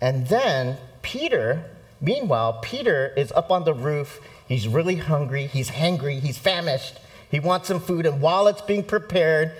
And 0.00 0.26
then 0.28 0.78
Peter 1.02 1.66
Meanwhile, 2.00 2.60
Peter 2.62 3.12
is 3.16 3.32
up 3.32 3.50
on 3.50 3.64
the 3.64 3.74
roof. 3.74 4.20
He's 4.46 4.68
really 4.68 4.96
hungry. 4.96 5.46
He's 5.46 5.70
hangry. 5.70 6.20
He's 6.20 6.38
famished. 6.38 6.98
He 7.30 7.40
wants 7.40 7.68
some 7.68 7.80
food. 7.80 8.06
And 8.06 8.20
while 8.20 8.46
it's 8.46 8.62
being 8.62 8.84
prepared, 8.84 9.52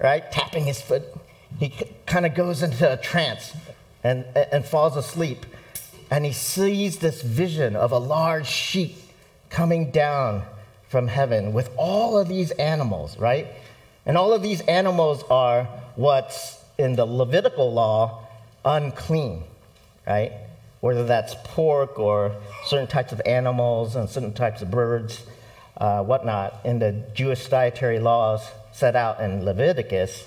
right, 0.00 0.30
tapping 0.32 0.64
his 0.64 0.80
foot, 0.80 1.04
he 1.58 1.72
kind 2.06 2.26
of 2.26 2.34
goes 2.34 2.62
into 2.62 2.90
a 2.90 2.96
trance 2.96 3.52
and, 4.02 4.24
and 4.34 4.64
falls 4.64 4.96
asleep. 4.96 5.46
And 6.10 6.24
he 6.24 6.32
sees 6.32 6.98
this 6.98 7.22
vision 7.22 7.76
of 7.76 7.92
a 7.92 7.98
large 7.98 8.46
sheep 8.46 8.96
coming 9.50 9.90
down 9.90 10.42
from 10.88 11.08
heaven 11.08 11.52
with 11.52 11.70
all 11.76 12.16
of 12.18 12.28
these 12.28 12.52
animals, 12.52 13.18
right? 13.18 13.48
And 14.04 14.16
all 14.16 14.32
of 14.32 14.42
these 14.42 14.60
animals 14.62 15.24
are 15.30 15.64
what's 15.96 16.62
in 16.78 16.94
the 16.94 17.04
Levitical 17.04 17.72
law 17.72 18.26
unclean, 18.64 19.44
right? 20.06 20.32
Whether 20.86 21.04
that's 21.04 21.34
pork 21.42 21.98
or 21.98 22.32
certain 22.64 22.86
types 22.86 23.10
of 23.10 23.20
animals 23.26 23.96
and 23.96 24.08
certain 24.08 24.32
types 24.32 24.62
of 24.62 24.70
birds, 24.70 25.26
uh, 25.78 26.00
whatnot, 26.02 26.60
in 26.64 26.78
the 26.78 26.92
Jewish 27.12 27.48
dietary 27.48 27.98
laws 27.98 28.48
set 28.72 28.94
out 28.94 29.20
in 29.20 29.44
Leviticus, 29.44 30.24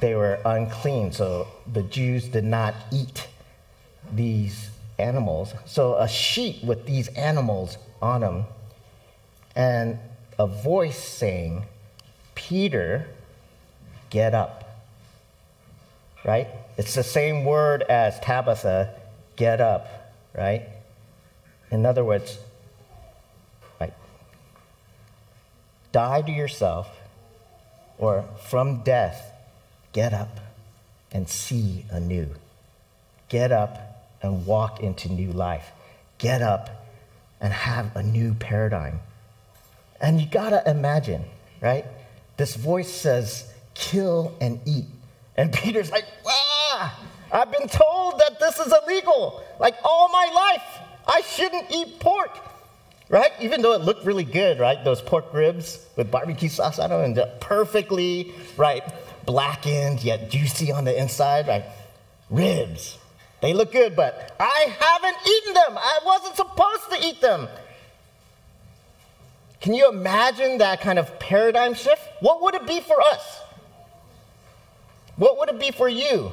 they 0.00 0.14
were 0.14 0.38
unclean. 0.44 1.10
So 1.10 1.48
the 1.72 1.82
Jews 1.82 2.28
did 2.28 2.44
not 2.44 2.74
eat 2.92 3.28
these 4.12 4.68
animals. 4.98 5.54
So 5.64 5.94
a 5.96 6.06
sheet 6.06 6.62
with 6.62 6.84
these 6.84 7.08
animals 7.08 7.78
on 8.02 8.20
them, 8.20 8.44
and 9.56 9.98
a 10.38 10.46
voice 10.46 11.02
saying, 11.02 11.64
Peter, 12.34 13.06
get 14.10 14.34
up. 14.34 14.84
Right? 16.26 16.48
It's 16.76 16.94
the 16.94 17.02
same 17.02 17.44
word 17.44 17.82
as 17.82 18.20
Tabitha, 18.20 19.00
get 19.36 19.60
up, 19.60 20.12
right? 20.36 20.68
In 21.70 21.86
other 21.86 22.04
words, 22.04 22.38
right? 23.80 23.94
Die 25.92 26.22
to 26.22 26.32
yourself, 26.32 26.88
or 27.98 28.24
from 28.48 28.82
death, 28.82 29.32
get 29.92 30.12
up 30.12 30.40
and 31.12 31.28
see 31.28 31.84
anew. 31.90 32.28
Get 33.28 33.52
up 33.52 33.94
and 34.22 34.46
walk 34.46 34.80
into 34.80 35.10
new 35.10 35.32
life. 35.32 35.70
Get 36.18 36.42
up 36.42 36.86
and 37.40 37.52
have 37.52 37.94
a 37.96 38.02
new 38.02 38.34
paradigm. 38.34 39.00
And 40.00 40.20
you 40.20 40.26
gotta 40.26 40.68
imagine, 40.68 41.24
right? 41.60 41.84
This 42.36 42.56
voice 42.56 42.92
says, 42.92 43.52
kill 43.74 44.36
and 44.40 44.60
eat. 44.64 44.86
And 45.36 45.52
Peter's 45.52 45.90
like, 45.90 46.04
ah, 46.26 46.98
I've 47.34 47.50
been 47.50 47.66
told 47.68 48.20
that 48.20 48.38
this 48.38 48.60
is 48.60 48.72
illegal. 48.84 49.42
Like 49.58 49.74
all 49.84 50.08
my 50.08 50.30
life, 50.32 50.78
I 51.06 51.20
shouldn't 51.22 51.68
eat 51.68 51.98
pork, 51.98 52.30
right? 53.08 53.32
Even 53.40 53.60
though 53.60 53.72
it 53.72 53.80
looked 53.80 54.06
really 54.06 54.22
good, 54.22 54.60
right? 54.60 54.82
Those 54.84 55.02
pork 55.02 55.34
ribs 55.34 55.84
with 55.96 56.12
barbecue 56.12 56.48
sauce 56.48 56.78
on 56.78 56.90
them 56.90 57.00
and 57.00 57.40
perfectly, 57.40 58.32
right, 58.56 58.84
blackened 59.26 60.04
yet 60.04 60.30
juicy 60.30 60.70
on 60.70 60.84
the 60.84 60.96
inside, 60.96 61.48
right? 61.48 61.64
Ribs. 62.30 62.98
They 63.42 63.52
look 63.52 63.72
good, 63.72 63.96
but 63.96 64.36
I 64.38 64.74
haven't 64.78 65.16
eaten 65.28 65.54
them. 65.54 65.76
I 65.76 65.98
wasn't 66.06 66.36
supposed 66.36 66.90
to 66.92 67.04
eat 67.04 67.20
them. 67.20 67.48
Can 69.60 69.74
you 69.74 69.88
imagine 69.88 70.58
that 70.58 70.80
kind 70.80 71.00
of 71.00 71.18
paradigm 71.18 71.74
shift? 71.74 72.00
What 72.20 72.42
would 72.42 72.54
it 72.54 72.66
be 72.66 72.80
for 72.80 73.00
us? 73.00 73.40
What 75.16 75.38
would 75.38 75.48
it 75.48 75.58
be 75.58 75.72
for 75.72 75.88
you? 75.88 76.32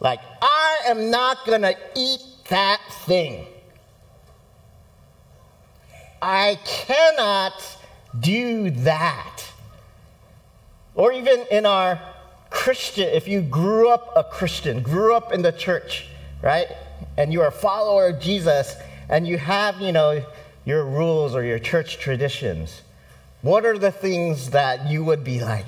Like, 0.00 0.20
I 0.40 0.80
am 0.86 1.10
not 1.10 1.44
going 1.46 1.62
to 1.62 1.76
eat 1.94 2.20
that 2.48 2.80
thing. 3.04 3.46
I 6.22 6.58
cannot 6.64 7.52
do 8.18 8.70
that. 8.70 9.44
Or 10.94 11.12
even 11.12 11.44
in 11.50 11.66
our 11.66 12.00
Christian, 12.50 13.08
if 13.08 13.28
you 13.28 13.42
grew 13.42 13.90
up 13.90 14.12
a 14.16 14.24
Christian, 14.24 14.82
grew 14.82 15.14
up 15.14 15.32
in 15.32 15.42
the 15.42 15.52
church, 15.52 16.06
right? 16.42 16.66
And 17.16 17.32
you're 17.32 17.46
a 17.46 17.52
follower 17.52 18.08
of 18.08 18.20
Jesus, 18.20 18.74
and 19.08 19.26
you 19.26 19.38
have, 19.38 19.80
you 19.80 19.92
know, 19.92 20.24
your 20.64 20.84
rules 20.84 21.34
or 21.34 21.44
your 21.44 21.58
church 21.58 21.98
traditions, 21.98 22.82
what 23.42 23.64
are 23.64 23.78
the 23.78 23.92
things 23.92 24.50
that 24.50 24.88
you 24.88 25.04
would 25.04 25.24
be 25.24 25.40
like, 25.40 25.66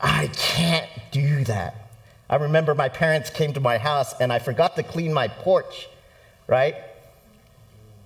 I 0.00 0.28
can't 0.28 0.88
do 1.10 1.44
that? 1.44 1.87
I 2.29 2.37
remember 2.37 2.73
my 2.73 2.89
parents 2.89 3.29
came 3.29 3.53
to 3.53 3.59
my 3.59 3.77
house 3.77 4.13
and 4.19 4.31
I 4.31 4.39
forgot 4.39 4.75
to 4.77 4.83
clean 4.83 5.13
my 5.13 5.27
porch, 5.27 5.87
right? 6.47 6.75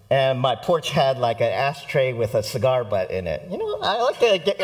And 0.10 0.40
my 0.40 0.56
porch 0.56 0.90
had 0.90 1.18
like 1.18 1.42
an 1.42 1.52
ashtray 1.52 2.14
with 2.14 2.34
a 2.34 2.42
cigar 2.42 2.84
butt 2.84 3.12
in 3.12 3.28
it. 3.28 3.46
You 3.52 3.58
know, 3.58 3.80
I 3.82 4.02
like 4.02 4.20
to 4.20 4.38
get, 4.40 4.62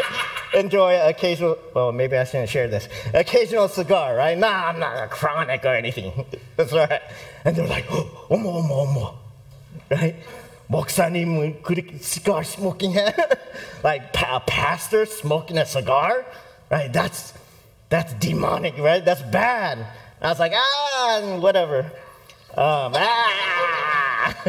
enjoy 0.53 1.00
occasional, 1.01 1.58
well, 1.73 1.91
maybe 1.91 2.17
I 2.17 2.23
shouldn't 2.23 2.49
share 2.49 2.67
this, 2.67 2.88
occasional 3.13 3.67
cigar, 3.67 4.15
right? 4.15 4.38
Nah, 4.38 4.69
I'm 4.69 4.80
not 4.80 5.04
a 5.04 5.08
chronic 5.08 5.65
or 5.65 5.76
anything. 5.76 6.26
That's 6.56 6.71
right. 6.71 7.02
And 7.43 7.56
they're 7.56 7.67
like, 7.67 7.86
oh, 7.91 8.28
omo, 8.30 8.63
omo, 8.63 8.88
omo, 8.88 9.15
right? 9.91 10.15
목사님 10.69 12.02
cigar 12.02 12.43
smoking 12.43 12.95
like 13.84 14.02
a 14.15 14.39
pastor 14.39 15.06
smoking 15.06 15.58
a 15.58 15.65
cigar, 15.65 16.26
right? 16.71 16.91
That's 16.91 17.34
that's 17.88 18.12
demonic, 18.14 18.77
right? 18.79 19.05
That's 19.05 19.22
bad. 19.22 19.87
I 20.20 20.29
was 20.29 20.38
like, 20.38 20.53
ah, 20.55 21.38
whatever. 21.40 21.81
Um, 22.51 22.92
ah, 22.96 24.35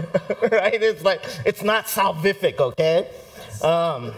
right? 0.52 0.82
It's 0.82 1.04
like 1.04 1.21
it's 1.45 1.63
not 1.63 1.86
salvific, 1.86 2.60
okay? 2.60 3.10
Um, 3.62 4.13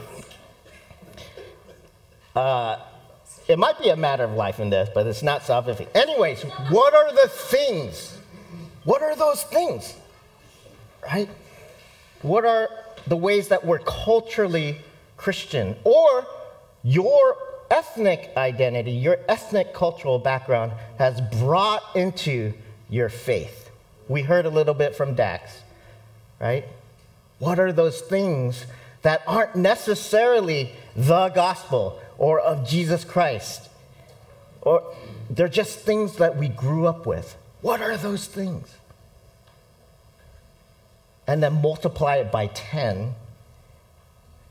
uh, 2.36 2.78
it 3.48 3.60
might 3.60 3.80
be 3.80 3.90
a 3.90 3.96
matter 3.96 4.24
of 4.24 4.34
life 4.34 4.60
and 4.60 4.72
death, 4.72 4.92
but 4.94 5.06
it's 5.08 5.24
not 5.24 5.42
salvific. 5.42 5.88
Anyways, 5.94 6.44
what 6.70 6.94
are 6.94 7.12
the 7.12 7.28
things? 7.28 8.18
What 8.86 9.02
are 9.02 9.16
those 9.16 9.44
things? 9.44 9.96
Right? 11.04 11.30
What 12.22 12.46
are 12.46 12.70
the 13.08 13.18
ways 13.18 13.50
that 13.50 13.66
we're 13.66 13.80
culturally 13.80 14.78
Christian? 15.18 15.76
Or 15.84 16.26
your 16.84 17.36
ethnic 17.72 18.32
identity, 18.38 18.92
your 18.92 19.18
ethnic 19.28 19.74
cultural 19.74 20.20
background 20.20 20.74
has 21.00 21.22
brought 21.40 21.84
into 21.96 22.54
your 22.90 23.10
faith. 23.10 23.72
We 24.08 24.22
heard 24.22 24.46
a 24.46 24.50
little 24.50 24.74
bit 24.74 24.96
from 24.96 25.16
Dax, 25.16 25.62
right? 26.40 26.66
What 27.40 27.60
are 27.60 27.72
those 27.72 28.02
things 28.02 28.66
that 29.02 29.24
aren't 29.26 29.56
necessarily 29.56 30.74
the 30.96 31.30
gospel 31.30 32.00
or 32.20 32.40
of 32.40 32.68
Jesus 32.68 33.04
Christ? 33.04 33.70
Or 34.62 34.94
they're 35.30 35.48
just 35.48 35.80
things 35.80 36.18
that 36.18 36.38
we 36.38 36.50
grew 36.50 36.86
up 36.86 37.08
with. 37.08 37.36
What 37.62 37.82
are 37.82 37.98
those 37.98 38.28
things? 38.28 38.76
and 41.32 41.42
then 41.42 41.62
multiply 41.62 42.18
it 42.18 42.30
by 42.30 42.48
10 42.48 43.16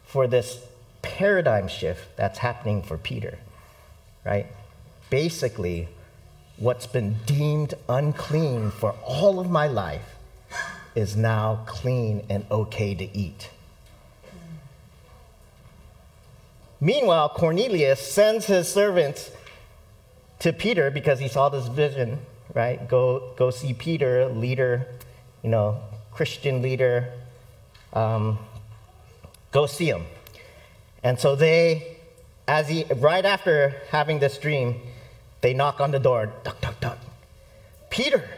for 0.04 0.26
this 0.26 0.64
paradigm 1.02 1.68
shift 1.68 2.16
that's 2.16 2.38
happening 2.38 2.82
for 2.82 2.98
Peter, 2.98 3.38
right? 4.24 4.46
Basically, 5.08 5.88
what's 6.56 6.86
been 6.86 7.16
deemed 7.26 7.74
unclean 7.88 8.70
for 8.70 8.92
all 9.04 9.40
of 9.40 9.50
my 9.50 9.66
life 9.66 10.16
is 10.94 11.16
now 11.16 11.64
clean 11.66 12.24
and 12.28 12.44
okay 12.50 12.94
to 12.94 13.16
eat. 13.16 13.50
Meanwhile, 16.80 17.30
Cornelius 17.30 18.00
sends 18.00 18.46
his 18.46 18.68
servants 18.68 19.30
to 20.38 20.52
Peter 20.52 20.90
because 20.90 21.18
he 21.18 21.28
saw 21.28 21.48
this 21.48 21.68
vision, 21.68 22.18
right? 22.54 22.88
Go, 22.88 23.32
go 23.36 23.50
see 23.50 23.74
Peter, 23.74 24.26
leader, 24.28 24.86
you 25.42 25.50
know, 25.50 25.80
Christian 26.12 26.62
leader, 26.62 27.12
um, 27.92 28.38
go 29.52 29.66
see 29.66 29.86
him. 29.86 30.04
And 31.02 31.18
so 31.18 31.34
they, 31.34 31.96
as 32.46 32.68
he, 32.68 32.84
right 32.96 33.24
after 33.24 33.74
having 33.90 34.18
this 34.18 34.38
dream, 34.38 34.80
they 35.40 35.54
knock 35.54 35.80
on 35.80 35.90
the 35.90 35.98
door, 35.98 36.32
duck, 36.44 36.60
duck, 36.60 36.80
duck. 36.80 36.98
Peter, 37.88 38.28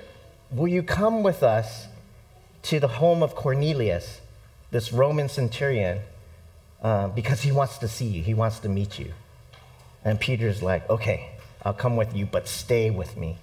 will 0.50 0.68
you 0.68 0.82
come 0.82 1.22
with 1.22 1.42
us 1.42 1.86
to 2.64 2.78
the 2.78 2.88
home 2.88 3.22
of 3.22 3.34
Cornelius, 3.34 4.20
this 4.70 4.92
Roman 4.92 5.28
centurion, 5.28 6.00
uh, 6.82 7.08
because 7.08 7.42
he 7.42 7.52
wants 7.52 7.78
to 7.78 7.88
see 7.88 8.06
you, 8.06 8.22
he 8.22 8.34
wants 8.34 8.60
to 8.60 8.68
meet 8.68 8.98
you. 8.98 9.12
And 10.04 10.18
Peter's 10.18 10.62
like, 10.62 10.88
okay, 10.88 11.30
I'll 11.64 11.74
come 11.74 11.96
with 11.96 12.14
you, 12.14 12.26
but 12.26 12.48
stay 12.48 12.90
with 12.90 13.16
me 13.16 13.38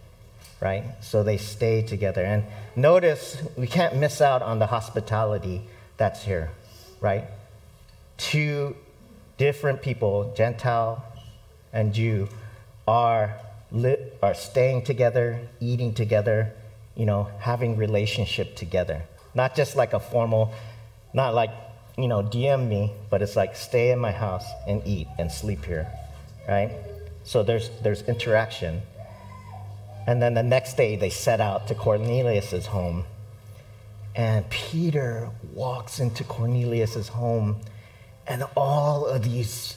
right? 0.61 0.83
So 1.01 1.23
they 1.23 1.37
stay 1.37 1.81
together. 1.81 2.23
And 2.23 2.43
notice 2.75 3.37
we 3.57 3.67
can't 3.67 3.95
miss 3.95 4.21
out 4.21 4.41
on 4.41 4.59
the 4.59 4.67
hospitality 4.67 5.61
that's 5.97 6.23
here, 6.23 6.51
right? 6.99 7.25
Two 8.17 8.75
different 9.39 9.81
people, 9.81 10.33
Gentile 10.37 11.03
and 11.73 11.93
Jew, 11.93 12.27
are, 12.87 13.39
are 14.21 14.33
staying 14.35 14.83
together, 14.83 15.39
eating 15.59 15.93
together, 15.93 16.53
you 16.95 17.05
know, 17.05 17.29
having 17.39 17.77
relationship 17.77 18.55
together. 18.55 19.01
Not 19.33 19.55
just 19.55 19.75
like 19.75 19.93
a 19.93 19.99
formal, 19.99 20.53
not 21.13 21.33
like, 21.33 21.51
you 21.97 22.07
know, 22.07 22.21
DM 22.21 22.67
me, 22.67 22.93
but 23.09 23.21
it's 23.21 23.35
like 23.35 23.55
stay 23.55 23.91
in 23.91 23.99
my 23.99 24.11
house 24.11 24.45
and 24.67 24.85
eat 24.85 25.07
and 25.17 25.31
sleep 25.31 25.63
here, 25.65 25.87
right? 26.47 26.71
So 27.23 27.41
there's, 27.41 27.69
there's 27.81 28.01
interaction. 28.03 28.81
And 30.05 30.21
then 30.21 30.33
the 30.33 30.43
next 30.43 30.75
day, 30.75 30.95
they 30.95 31.09
set 31.09 31.39
out 31.39 31.67
to 31.67 31.75
Cornelius's 31.75 32.65
home. 32.65 33.05
And 34.15 34.49
Peter 34.49 35.29
walks 35.53 35.99
into 35.99 36.23
Cornelius's 36.23 37.07
home, 37.07 37.61
and 38.29 38.43
all 38.55 39.07
of 39.07 39.23
these 39.23 39.75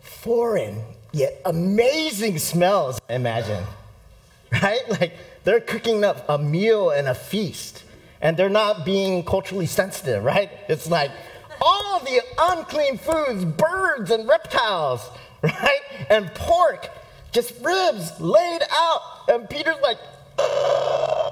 foreign 0.00 0.82
yet 1.12 1.40
amazing 1.44 2.38
smells, 2.38 3.00
imagine, 3.08 3.64
right? 4.62 4.82
Like 4.88 5.14
they're 5.44 5.60
cooking 5.60 6.04
up 6.04 6.28
a 6.28 6.36
meal 6.36 6.90
and 6.90 7.08
a 7.08 7.14
feast, 7.14 7.84
and 8.20 8.36
they're 8.36 8.50
not 8.50 8.84
being 8.84 9.24
culturally 9.24 9.66
sensitive, 9.66 10.24
right? 10.24 10.50
It's 10.68 10.90
like 10.90 11.12
all 11.60 12.00
the 12.00 12.20
unclean 12.38 12.98
foods, 12.98 13.44
birds 13.44 14.10
and 14.10 14.28
reptiles, 14.28 15.08
right? 15.42 15.80
And 16.10 16.34
pork, 16.34 16.88
just 17.32 17.52
ribs 17.62 18.20
laid 18.20 18.62
out. 18.70 19.00
And 19.28 19.48
Peter's 19.48 19.80
like, 19.82 19.98
"Ugh," 20.38 21.25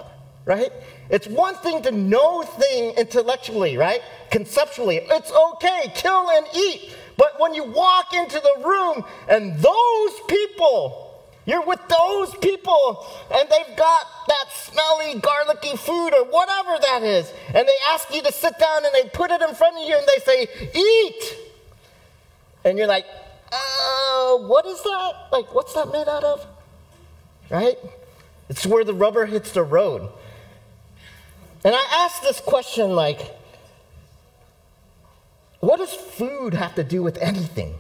right? 0.45 0.71
It's 1.11 1.27
one 1.27 1.55
thing 1.57 1.83
to 1.83 1.91
know 1.91 2.43
thing 2.43 2.95
intellectually, 2.97 3.77
right? 3.77 4.01
Conceptually, 4.31 5.01
it's 5.03 5.33
okay, 5.33 5.93
kill 5.95 6.31
and 6.31 6.47
eat. 6.55 6.95
But 7.17 7.39
when 7.39 7.55
you 7.55 7.65
walk 7.65 8.13
into 8.13 8.41
the 8.41 8.67
room 8.67 9.05
and 9.29 9.57
those 9.59 10.13
people, 10.29 11.25
you're 11.47 11.65
with 11.65 11.81
those 11.89 12.35
people 12.37 13.07
and 13.33 13.49
they've 13.49 13.77
got 13.77 14.07
that 14.29 14.47
smelly, 14.53 15.21
garlicky 15.21 15.77
food 15.77 16.11
or 16.15 16.25
whatever 16.25 16.77
that 16.81 17.03
is, 17.03 17.33
and 17.49 17.69
they 17.69 17.79
ask 17.91 18.13
you 18.15 18.23
to 18.23 18.33
sit 18.33 18.59
down 18.59 18.85
and 18.85 18.95
they 18.95 19.09
put 19.11 19.31
it 19.31 19.41
in 19.43 19.55
front 19.55 19.77
of 19.77 19.89
you 19.89 19.97
and 19.97 20.07
they 20.07 20.25
say, 20.25 20.71
Eat! 20.75 21.37
And 22.65 22.79
you're 22.79 22.87
like, 22.87 23.05
uh, 23.53 24.39
what 24.39 24.67
is 24.67 24.83
that? 24.83 25.13
Like, 25.31 25.55
what's 25.55 25.75
that 25.75 25.93
made 25.93 26.09
out 26.09 26.25
of? 26.25 26.47
Right? 27.51 27.79
It's 28.49 28.67
where 28.67 28.85
the 28.85 28.95
rubber 28.95 29.27
hits 29.27 29.53
the 29.53 29.63
road. 29.63 30.09
And 31.65 31.75
I 31.75 32.05
asked 32.05 32.23
this 32.23 32.41
question 32.41 32.95
like, 32.95 33.35
what 35.61 35.79
does 35.79 35.95
food 35.95 36.53
have 36.53 36.75
to 36.75 36.85
do 36.85 37.03
with 37.03 37.17
anything? 37.19 37.75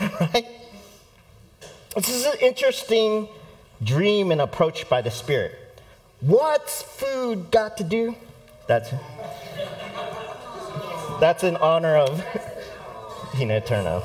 right? 0.00 0.46
This 1.96 2.10
is 2.10 2.26
an 2.26 2.38
interesting 2.42 3.28
dream 3.82 4.30
and 4.30 4.40
approach 4.42 4.88
by 4.88 5.00
the 5.00 5.10
Spirit. 5.10 5.80
What's 6.20 6.82
food 6.82 7.50
got 7.50 7.78
to 7.78 7.84
do? 7.84 8.14
That's 8.66 8.90
that's 11.20 11.42
in 11.42 11.56
honor 11.56 11.96
of 11.96 12.22
Tina 13.32 13.62
Turner. 13.62 14.02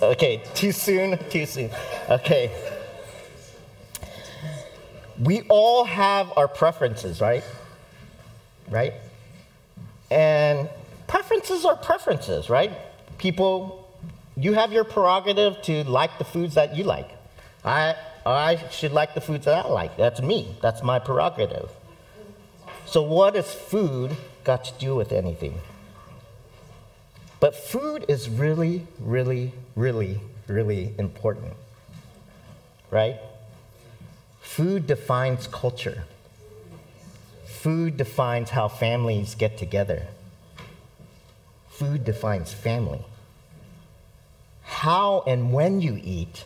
Okay, 0.00 0.42
too 0.54 0.70
soon, 0.70 1.18
too 1.30 1.46
soon. 1.46 1.70
Okay. 2.08 2.50
We 5.20 5.42
all 5.48 5.84
have 5.84 6.32
our 6.36 6.46
preferences, 6.46 7.20
right? 7.20 7.42
Right? 8.70 8.94
And 10.10 10.68
preferences 11.06 11.64
are 11.64 11.76
preferences, 11.76 12.48
right? 12.48 12.72
People, 13.18 13.88
you 14.36 14.54
have 14.54 14.72
your 14.72 14.84
prerogative 14.84 15.60
to 15.62 15.84
like 15.84 16.18
the 16.18 16.24
foods 16.24 16.54
that 16.54 16.76
you 16.76 16.84
like. 16.84 17.10
I, 17.64 17.96
I 18.24 18.56
should 18.70 18.92
like 18.92 19.14
the 19.14 19.20
foods 19.20 19.44
that 19.46 19.66
I 19.66 19.68
like. 19.68 19.96
That's 19.96 20.22
me. 20.22 20.54
That's 20.62 20.82
my 20.82 20.98
prerogative. 20.98 21.70
So, 22.86 23.02
what 23.02 23.34
has 23.34 23.52
food 23.52 24.16
got 24.44 24.64
to 24.64 24.72
do 24.78 24.94
with 24.94 25.12
anything? 25.12 25.60
But 27.40 27.54
food 27.54 28.04
is 28.08 28.28
really, 28.28 28.86
really, 28.98 29.52
really, 29.76 30.20
really 30.46 30.94
important. 30.98 31.52
Right? 32.90 33.16
Food 34.40 34.86
defines 34.86 35.46
culture. 35.46 36.04
Food 37.60 37.96
defines 37.96 38.50
how 38.50 38.68
families 38.68 39.34
get 39.34 39.58
together. 39.58 40.06
Food 41.68 42.04
defines 42.04 42.52
family. 42.52 43.00
How 44.62 45.24
and 45.26 45.52
when 45.52 45.80
you 45.80 46.00
eat 46.04 46.44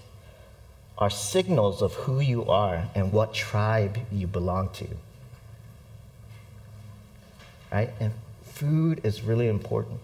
are 0.96 1.10
signals 1.10 1.82
of 1.82 1.92
who 1.92 2.20
you 2.20 2.46
are 2.46 2.88
and 2.94 3.12
what 3.12 3.34
tribe 3.34 3.98
you 4.10 4.26
belong 4.26 4.70
to. 4.70 4.86
Right? 7.70 7.90
And 8.00 8.12
food 8.44 9.02
is 9.04 9.20
really 9.20 9.48
important. 9.48 10.00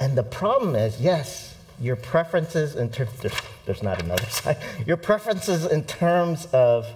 And 0.00 0.18
the 0.18 0.24
problem 0.24 0.74
is, 0.74 1.00
yes, 1.00 1.54
your 1.80 1.94
preferences 1.94 2.74
in 2.74 2.90
terms, 2.90 3.10
there's, 3.64 3.82
not 3.82 4.02
another 4.02 4.26
side. 4.28 4.58
Your 4.86 4.96
preferences 4.96 5.66
in 5.66 5.84
terms 5.84 6.46
of 6.46 6.88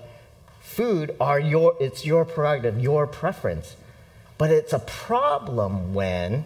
food 0.70 1.16
are 1.20 1.40
your, 1.40 1.76
it's 1.80 2.06
your 2.06 2.24
prerogative, 2.24 2.80
your 2.80 3.06
preference. 3.06 3.76
But 4.38 4.50
it's 4.50 4.72
a 4.72 4.78
problem 4.78 5.94
when, 5.94 6.44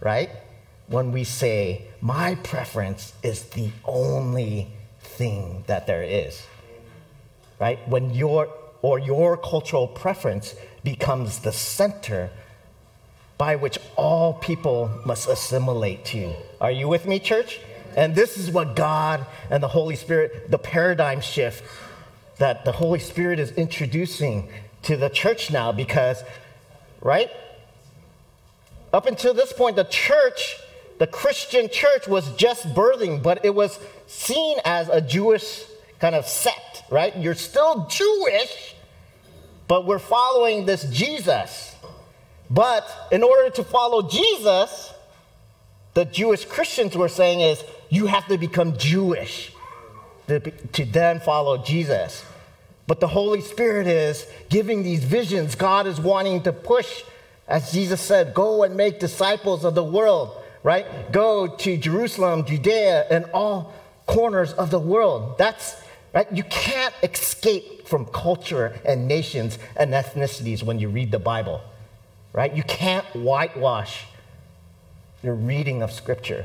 right, 0.00 0.30
when 0.88 1.12
we 1.12 1.24
say, 1.24 1.86
my 2.00 2.34
preference 2.36 3.14
is 3.22 3.44
the 3.44 3.70
only 3.84 4.68
thing 5.00 5.64
that 5.68 5.86
there 5.86 6.02
is. 6.02 6.42
Right? 7.60 7.78
When 7.88 8.12
your, 8.12 8.48
or 8.82 8.98
your 8.98 9.36
cultural 9.36 9.86
preference 9.86 10.56
becomes 10.82 11.38
the 11.38 11.52
center 11.52 12.30
by 13.38 13.56
which 13.56 13.78
all 13.96 14.34
people 14.34 14.90
must 15.06 15.28
assimilate 15.28 16.04
to. 16.06 16.34
Are 16.60 16.70
you 16.72 16.88
with 16.88 17.06
me, 17.06 17.20
church? 17.20 17.60
And 17.96 18.14
this 18.14 18.36
is 18.36 18.50
what 18.50 18.76
God 18.76 19.24
and 19.48 19.62
the 19.62 19.68
Holy 19.68 19.96
Spirit, 19.96 20.50
the 20.50 20.58
paradigm 20.58 21.20
shift 21.20 21.64
that 22.40 22.64
the 22.64 22.72
Holy 22.72 22.98
Spirit 22.98 23.38
is 23.38 23.52
introducing 23.52 24.48
to 24.82 24.96
the 24.96 25.10
church 25.10 25.50
now, 25.50 25.72
because, 25.72 26.24
right? 27.02 27.30
Up 28.94 29.06
until 29.06 29.34
this 29.34 29.52
point, 29.52 29.76
the 29.76 29.84
church, 29.84 30.56
the 30.98 31.06
Christian 31.06 31.68
church, 31.68 32.08
was 32.08 32.34
just 32.36 32.66
birthing, 32.68 33.22
but 33.22 33.44
it 33.44 33.54
was 33.54 33.78
seen 34.06 34.56
as 34.64 34.88
a 34.88 35.02
Jewish 35.02 35.64
kind 35.98 36.14
of 36.14 36.26
sect, 36.26 36.82
right? 36.90 37.14
You're 37.18 37.34
still 37.34 37.86
Jewish, 37.88 38.74
but 39.68 39.84
we're 39.84 39.98
following 39.98 40.64
this 40.64 40.84
Jesus. 40.84 41.76
But 42.48 42.88
in 43.12 43.22
order 43.22 43.50
to 43.50 43.62
follow 43.62 44.08
Jesus, 44.08 44.94
the 45.92 46.06
Jewish 46.06 46.46
Christians 46.46 46.96
were 46.96 47.10
saying 47.10 47.40
is 47.40 47.62
you 47.90 48.06
have 48.06 48.26
to 48.28 48.38
become 48.38 48.78
Jewish 48.78 49.52
to, 50.28 50.40
to 50.40 50.84
then 50.86 51.20
follow 51.20 51.58
Jesus. 51.58 52.24
But 52.90 52.98
the 52.98 53.06
Holy 53.06 53.40
Spirit 53.40 53.86
is 53.86 54.26
giving 54.48 54.82
these 54.82 55.04
visions. 55.04 55.54
God 55.54 55.86
is 55.86 56.00
wanting 56.00 56.42
to 56.42 56.52
push, 56.52 57.04
as 57.46 57.70
Jesus 57.70 58.00
said, 58.00 58.34
go 58.34 58.64
and 58.64 58.76
make 58.76 58.98
disciples 58.98 59.64
of 59.64 59.76
the 59.76 59.84
world, 59.84 60.36
right? 60.64 61.12
Go 61.12 61.46
to 61.46 61.76
Jerusalem, 61.76 62.44
Judea, 62.44 63.06
and 63.08 63.26
all 63.26 63.72
corners 64.06 64.52
of 64.54 64.72
the 64.72 64.80
world. 64.80 65.38
That's 65.38 65.76
right. 66.12 66.26
You 66.32 66.42
can't 66.42 66.92
escape 67.04 67.86
from 67.86 68.06
culture 68.06 68.80
and 68.84 69.06
nations 69.06 69.60
and 69.76 69.92
ethnicities 69.92 70.64
when 70.64 70.80
you 70.80 70.88
read 70.88 71.12
the 71.12 71.20
Bible, 71.20 71.60
right? 72.32 72.52
You 72.52 72.64
can't 72.64 73.06
whitewash 73.14 74.04
your 75.22 75.36
reading 75.36 75.82
of 75.82 75.92
Scripture. 75.92 76.44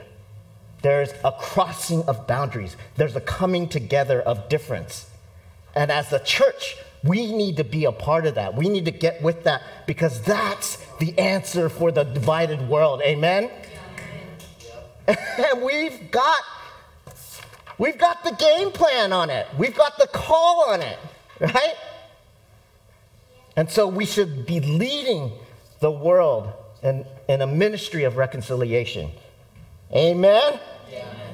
There's 0.84 1.10
a 1.24 1.32
crossing 1.32 2.04
of 2.04 2.28
boundaries, 2.28 2.78
there's 2.98 3.16
a 3.16 3.22
coming 3.22 3.68
together 3.68 4.22
of 4.22 4.48
difference. 4.48 5.10
And 5.76 5.92
as 5.92 6.10
the 6.10 6.20
church, 6.20 6.78
we 7.04 7.32
need 7.32 7.58
to 7.58 7.64
be 7.64 7.86
a 7.86 7.92
part 7.92 8.26
of 8.26 8.36
that. 8.36 8.56
We 8.56 8.70
need 8.70 8.86
to 8.86 8.92
get 8.92 9.22
with 9.22 9.44
that 9.44 9.62
because 9.86 10.22
that's 10.22 10.78
the 11.00 11.18
answer 11.20 11.70
for 11.70 11.92
the 11.92 12.04
divided 12.04 12.68
world. 12.68 13.02
Amen? 13.04 13.50
and 15.08 15.62
we've 15.62 16.10
got 16.12 16.40
we've 17.78 17.98
got 17.98 18.24
the 18.24 18.32
game 18.32 18.72
plan 18.72 19.14
on 19.14 19.30
it. 19.30 19.48
We've 19.58 19.76
got 19.76 19.98
the 19.98 20.08
call 20.08 20.70
on 20.70 20.82
it, 20.82 20.98
right? 21.40 21.76
And 23.56 23.70
so 23.70 23.88
we 23.88 24.06
should 24.06 24.46
be 24.46 24.60
leading 24.60 25.32
the 25.80 25.92
world 25.92 26.52
in, 26.84 27.06
in 27.30 27.42
a 27.42 27.48
ministry 27.48 28.04
of 28.04 28.18
reconciliation. 28.18 29.12
Amen? 29.94 30.60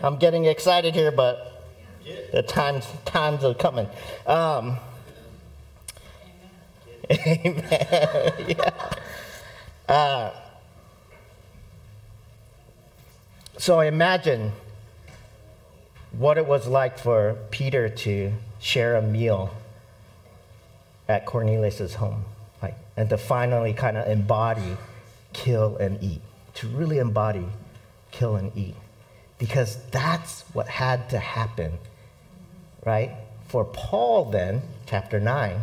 I'm 0.04 0.18
getting 0.18 0.46
excited 0.46 0.94
here, 0.94 1.12
but 1.12 1.51
the 2.32 2.44
times, 2.44 2.88
times 3.06 3.44
are 3.44 3.54
coming. 3.54 3.88
Um, 4.26 4.78
amen. 7.12 7.66
yeah. 8.48 8.94
Uh, 9.88 10.32
so 13.58 13.80
imagine 13.82 14.52
what 16.18 16.38
it 16.38 16.46
was 16.46 16.68
like 16.68 16.98
for 16.98 17.38
Peter 17.52 17.90
to 17.90 18.34
share 18.60 18.96
a 18.96 19.02
meal 19.02 19.54
at 21.08 21.26
Cornelius's 21.26 21.96
home, 21.96 22.26
like, 22.62 22.76
and 22.96 23.10
to 23.10 23.18
finally 23.18 23.74
kind 23.74 23.98
of 23.98 24.08
embody 24.08 24.78
kill 25.34 25.78
and 25.78 26.02
eat, 26.02 26.22
to 26.56 26.68
really 26.68 26.98
embody 26.98 27.46
kill 28.12 28.36
and 28.36 28.56
eat, 28.56 28.76
because 29.38 29.78
that's 29.92 30.42
what 30.54 30.68
had 30.68 31.10
to 31.10 31.20
happen, 31.20 31.78
right? 32.86 33.12
For 33.48 33.66
Paul, 33.66 34.32
then, 34.32 34.62
chapter 34.86 35.20
9, 35.20 35.60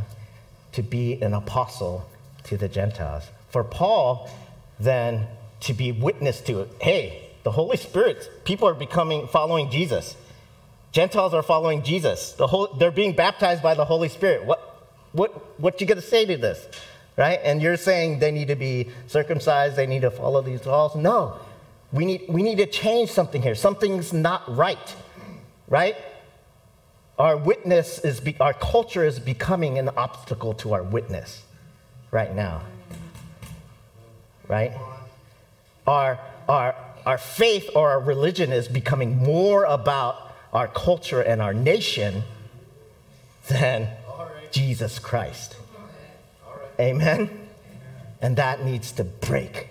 to 0.72 0.82
be 0.82 1.20
an 1.20 1.34
apostle 1.34 2.08
to 2.44 2.56
the 2.56 2.68
Gentiles. 2.68 3.24
For 3.50 3.64
Paul, 3.64 4.30
then, 4.78 5.26
to 5.60 5.74
be 5.74 5.92
witness 5.92 6.40
to. 6.42 6.68
Hey, 6.80 7.30
the 7.42 7.50
Holy 7.50 7.76
Spirit, 7.76 8.28
people 8.44 8.68
are 8.68 8.74
becoming, 8.74 9.26
following 9.26 9.70
Jesus. 9.70 10.16
Gentiles 10.92 11.34
are 11.34 11.42
following 11.42 11.82
Jesus. 11.82 12.32
The 12.32 12.46
whole, 12.46 12.68
they're 12.78 12.90
being 12.90 13.14
baptized 13.14 13.62
by 13.62 13.74
the 13.74 13.84
Holy 13.84 14.08
Spirit. 14.08 14.44
What, 14.44 14.64
What, 15.12 15.58
what 15.60 15.80
you 15.80 15.86
to 15.86 16.00
say 16.00 16.26
to 16.26 16.36
this? 16.36 16.66
Right? 17.16 17.40
And 17.42 17.60
you're 17.60 17.76
saying 17.76 18.20
they 18.20 18.30
need 18.30 18.48
to 18.48 18.56
be 18.56 18.90
circumcised, 19.08 19.74
they 19.74 19.86
need 19.86 20.02
to 20.02 20.10
follow 20.10 20.40
these 20.40 20.64
laws. 20.66 20.94
No, 20.94 21.36
we 21.92 22.04
need, 22.04 22.26
we 22.28 22.42
need 22.42 22.58
to 22.58 22.66
change 22.66 23.10
something 23.10 23.42
here. 23.42 23.54
Something's 23.54 24.12
not 24.12 24.54
right, 24.54 24.94
right? 25.66 25.96
Our 27.18 27.36
witness 27.36 27.98
is, 27.98 28.20
be, 28.20 28.36
our 28.38 28.52
culture 28.52 29.04
is 29.04 29.18
becoming 29.18 29.78
an 29.78 29.88
obstacle 29.96 30.54
to 30.54 30.72
our 30.72 30.84
witness 30.84 31.42
right 32.12 32.32
now, 32.34 32.62
right? 34.46 34.72
Our, 35.86 36.20
our, 36.48 36.76
our 37.04 37.18
faith 37.18 37.70
or 37.74 37.90
our 37.90 38.00
religion 38.00 38.52
is 38.52 38.68
becoming 38.68 39.16
more 39.16 39.64
about 39.64 40.32
our 40.52 40.68
culture 40.68 41.20
and 41.20 41.42
our 41.42 41.52
nation 41.52 42.22
than 43.48 43.88
Jesus 44.52 44.98
Christ. 45.00 45.56
Amen? 46.78 47.48
And 48.22 48.36
that 48.36 48.64
needs 48.64 48.92
to 48.92 49.04
break. 49.04 49.70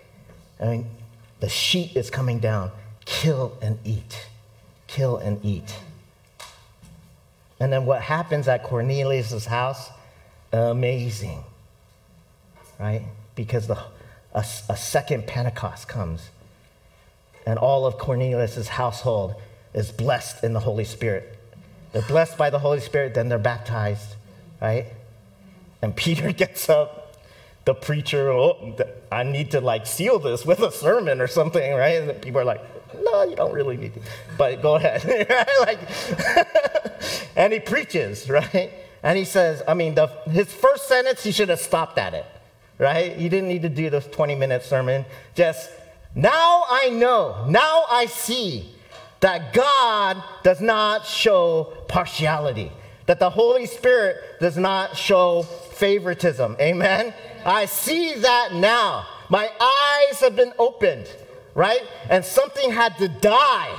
I 0.60 0.66
mean, 0.66 0.90
the 1.40 1.50
sheet 1.50 1.96
is 1.96 2.10
coming 2.10 2.40
down. 2.40 2.72
Kill 3.06 3.58
and 3.62 3.80
eat. 3.86 4.28
Kill 4.88 5.18
and 5.18 5.44
eat. 5.46 5.78
And 7.60 7.74
then 7.74 7.86
what 7.86 8.02
happens 8.02 8.48
at 8.48 8.64
Cornelius' 8.64 9.46
house? 9.46 9.90
Amazing. 10.52 11.44
Right? 12.80 13.04
Because 13.36 13.68
the, 13.68 13.78
a, 14.34 14.46
a 14.70 14.78
second 14.78 15.28
Pentecost 15.28 15.88
comes. 15.88 16.30
And 17.46 17.58
all 17.58 17.86
of 17.86 17.98
Cornelius' 17.98 18.68
household 18.68 19.36
is 19.74 19.92
blessed 19.92 20.44
in 20.44 20.54
the 20.54 20.60
Holy 20.60 20.84
Spirit. 20.84 21.38
They're 21.94 22.02
blessed 22.02 22.38
by 22.38 22.50
the 22.50 22.60
Holy 22.60 22.80
Spirit, 22.80 23.14
then 23.14 23.30
they're 23.30 23.40
baptized, 23.40 24.16
right? 24.62 24.86
And 25.82 25.96
Peter 26.04 26.32
gets 26.32 26.70
up, 26.70 27.16
the 27.66 27.74
preacher, 27.74 28.30
oh, 28.30 28.76
I 29.12 29.24
need 29.24 29.52
to 29.52 29.62
like 29.62 29.86
seal 29.86 30.20
this 30.20 30.46
with 30.46 30.60
a 30.60 30.72
sermon 30.72 31.20
or 31.20 31.28
something, 31.28 31.74
right? 31.74 32.02
And 32.02 32.22
people 32.22 32.40
are 32.40 32.46
like, 32.46 32.62
no, 33.04 33.24
you 33.24 33.36
don't 33.36 33.54
really 33.54 33.78
need 33.78 33.94
to. 33.94 34.00
But 34.38 34.62
go 34.62 34.76
ahead, 34.76 35.04
like, 35.60 35.80
and 37.38 37.54
he 37.54 37.60
preaches, 37.62 38.30
right? 38.30 38.72
And 39.04 39.18
he 39.18 39.24
says, 39.24 39.64
I 39.66 39.74
mean, 39.74 39.96
the, 39.96 40.08
his 40.30 40.52
first 40.52 40.90
sentence, 40.90 41.24
he 41.24 41.32
should 41.32 41.48
have 41.48 41.60
stopped 41.60 41.98
at 41.98 42.14
it, 42.14 42.26
right? 42.78 43.16
He 43.16 43.30
didn't 43.30 43.48
need 43.48 43.62
to 43.62 43.70
do 43.70 43.90
this 43.90 44.06
20 44.08 44.36
minute 44.36 44.64
sermon. 44.64 45.06
Just, 45.36 45.70
now 46.16 46.64
I 46.68 46.90
know, 46.90 47.46
now 47.48 47.86
I 47.90 48.08
see 48.08 48.74
that 49.20 49.54
God 49.54 50.22
does 50.44 50.60
not 50.60 51.06
show 51.06 51.74
partiality, 51.88 52.72
that 53.06 53.20
the 53.20 53.30
Holy 53.30 53.66
Spirit 53.66 54.18
does 54.40 54.58
not 54.58 54.98
show 54.98 55.44
favoritism. 55.44 56.58
Amen? 56.60 57.14
I 57.46 57.66
see 57.66 58.16
that 58.16 58.54
now. 58.54 59.08
My 59.30 59.50
eyes 59.60 60.20
have 60.22 60.36
been 60.36 60.54
opened, 60.58 61.08
right? 61.54 61.82
And 62.10 62.24
something 62.24 62.72
had 62.72 62.98
to 62.98 63.08
die. 63.08 63.76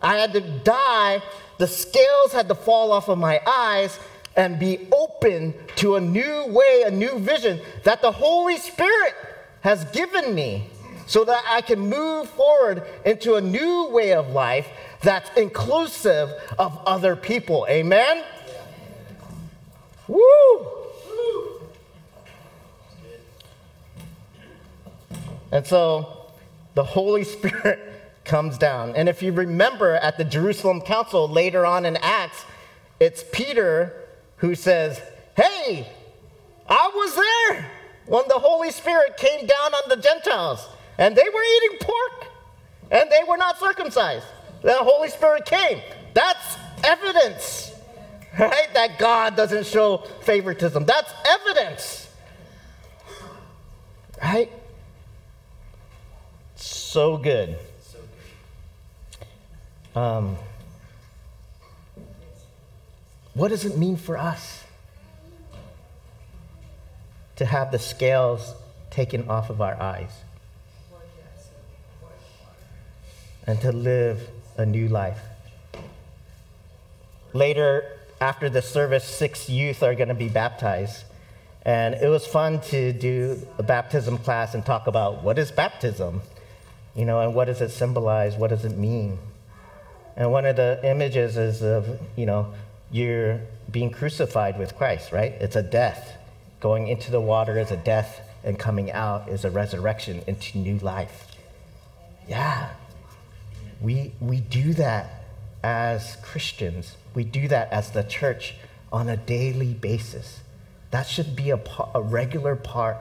I 0.00 0.16
had 0.16 0.32
to 0.32 0.40
die. 0.40 1.22
The 1.58 1.66
scales 1.66 2.32
had 2.32 2.48
to 2.48 2.54
fall 2.54 2.92
off 2.92 3.08
of 3.08 3.18
my 3.18 3.40
eyes 3.46 3.98
and 4.36 4.58
be 4.58 4.86
open 4.92 5.54
to 5.76 5.96
a 5.96 6.00
new 6.00 6.46
way, 6.46 6.84
a 6.86 6.90
new 6.90 7.18
vision 7.18 7.60
that 7.82 8.00
the 8.00 8.12
Holy 8.12 8.56
Spirit 8.56 9.14
has 9.62 9.84
given 9.86 10.34
me 10.34 10.70
so 11.06 11.24
that 11.24 11.42
I 11.48 11.60
can 11.62 11.80
move 11.80 12.28
forward 12.30 12.84
into 13.04 13.34
a 13.34 13.40
new 13.40 13.88
way 13.88 14.12
of 14.12 14.28
life 14.28 14.68
that's 15.02 15.30
inclusive 15.36 16.30
of 16.58 16.78
other 16.86 17.16
people. 17.16 17.66
Amen? 17.68 18.22
Woo! 20.06 20.78
And 25.50 25.66
so 25.66 26.26
the 26.74 26.84
Holy 26.84 27.24
Spirit 27.36 27.87
comes 28.28 28.58
down. 28.58 28.94
And 28.94 29.08
if 29.08 29.22
you 29.22 29.32
remember 29.32 29.94
at 29.94 30.16
the 30.16 30.24
Jerusalem 30.24 30.80
Council 30.80 31.28
later 31.28 31.66
on 31.66 31.84
in 31.84 31.96
Acts, 31.96 32.44
it's 33.00 33.24
Peter 33.32 34.04
who 34.36 34.54
says, 34.54 35.00
Hey, 35.36 35.88
I 36.68 36.90
was 36.94 37.14
there 37.16 37.70
when 38.06 38.24
the 38.28 38.38
Holy 38.38 38.70
Spirit 38.70 39.16
came 39.16 39.46
down 39.46 39.74
on 39.74 39.88
the 39.88 39.96
Gentiles 39.96 40.66
and 40.98 41.16
they 41.16 41.28
were 41.32 41.42
eating 41.56 41.78
pork, 41.80 42.26
and 42.90 43.08
they 43.10 43.20
were 43.28 43.36
not 43.36 43.58
circumcised. 43.58 44.26
The 44.62 44.74
Holy 44.74 45.08
Spirit 45.08 45.44
came. 45.44 45.80
That's 46.12 46.56
evidence, 46.82 47.72
right? 48.38 48.68
That 48.74 48.98
God 48.98 49.36
doesn't 49.36 49.66
show 49.66 49.98
favoritism. 50.22 50.84
That's 50.84 51.12
evidence, 51.24 52.08
right? 54.20 54.50
So 56.56 57.16
good. 57.16 57.56
Um, 59.98 60.36
what 63.34 63.48
does 63.48 63.64
it 63.64 63.76
mean 63.76 63.96
for 63.96 64.16
us 64.16 64.62
to 67.34 67.44
have 67.44 67.72
the 67.72 67.80
scales 67.80 68.54
taken 68.90 69.28
off 69.28 69.50
of 69.50 69.60
our 69.60 69.74
eyes? 69.80 70.12
and 73.48 73.58
to 73.62 73.72
live 73.72 74.28
a 74.58 74.66
new 74.66 74.88
life. 74.88 75.18
Later, 77.32 77.82
after 78.20 78.50
the 78.50 78.60
service, 78.60 79.04
six 79.04 79.48
youth 79.48 79.82
are 79.82 79.94
going 79.94 80.10
to 80.10 80.20
be 80.26 80.28
baptized. 80.28 81.04
And 81.62 81.94
it 81.94 82.08
was 82.08 82.26
fun 82.26 82.60
to 82.72 82.92
do 82.92 83.40
a 83.56 83.62
baptism 83.62 84.18
class 84.18 84.52
and 84.52 84.66
talk 84.66 84.86
about 84.86 85.22
what 85.22 85.38
is 85.38 85.50
baptism, 85.50 86.20
you 86.94 87.06
know, 87.06 87.22
and 87.22 87.34
what 87.34 87.46
does 87.46 87.62
it 87.62 87.70
symbolize? 87.70 88.36
What 88.36 88.50
does 88.50 88.66
it 88.66 88.76
mean? 88.76 89.18
And 90.18 90.32
one 90.32 90.44
of 90.44 90.56
the 90.56 90.80
images 90.82 91.36
is 91.36 91.62
of, 91.62 92.00
you 92.16 92.26
know, 92.26 92.52
you're 92.90 93.40
being 93.70 93.90
crucified 93.90 94.58
with 94.58 94.76
Christ, 94.76 95.12
right? 95.12 95.30
It's 95.32 95.54
a 95.54 95.62
death. 95.62 96.16
Going 96.58 96.88
into 96.88 97.12
the 97.12 97.20
water 97.20 97.56
is 97.56 97.70
a 97.70 97.76
death, 97.76 98.20
and 98.42 98.58
coming 98.58 98.90
out 98.90 99.28
is 99.28 99.44
a 99.44 99.50
resurrection 99.50 100.22
into 100.26 100.58
new 100.58 100.78
life. 100.78 101.28
Yeah, 102.28 102.70
we, 103.80 104.12
we 104.20 104.40
do 104.40 104.74
that 104.74 105.24
as 105.62 106.16
Christians. 106.22 106.96
We 107.14 107.22
do 107.22 107.46
that 107.48 107.70
as 107.72 107.92
the 107.92 108.02
church 108.02 108.56
on 108.92 109.08
a 109.08 109.16
daily 109.16 109.72
basis. 109.72 110.40
That 110.90 111.06
should 111.06 111.36
be 111.36 111.50
a, 111.50 111.60
a 111.94 112.02
regular 112.02 112.56
part 112.56 112.96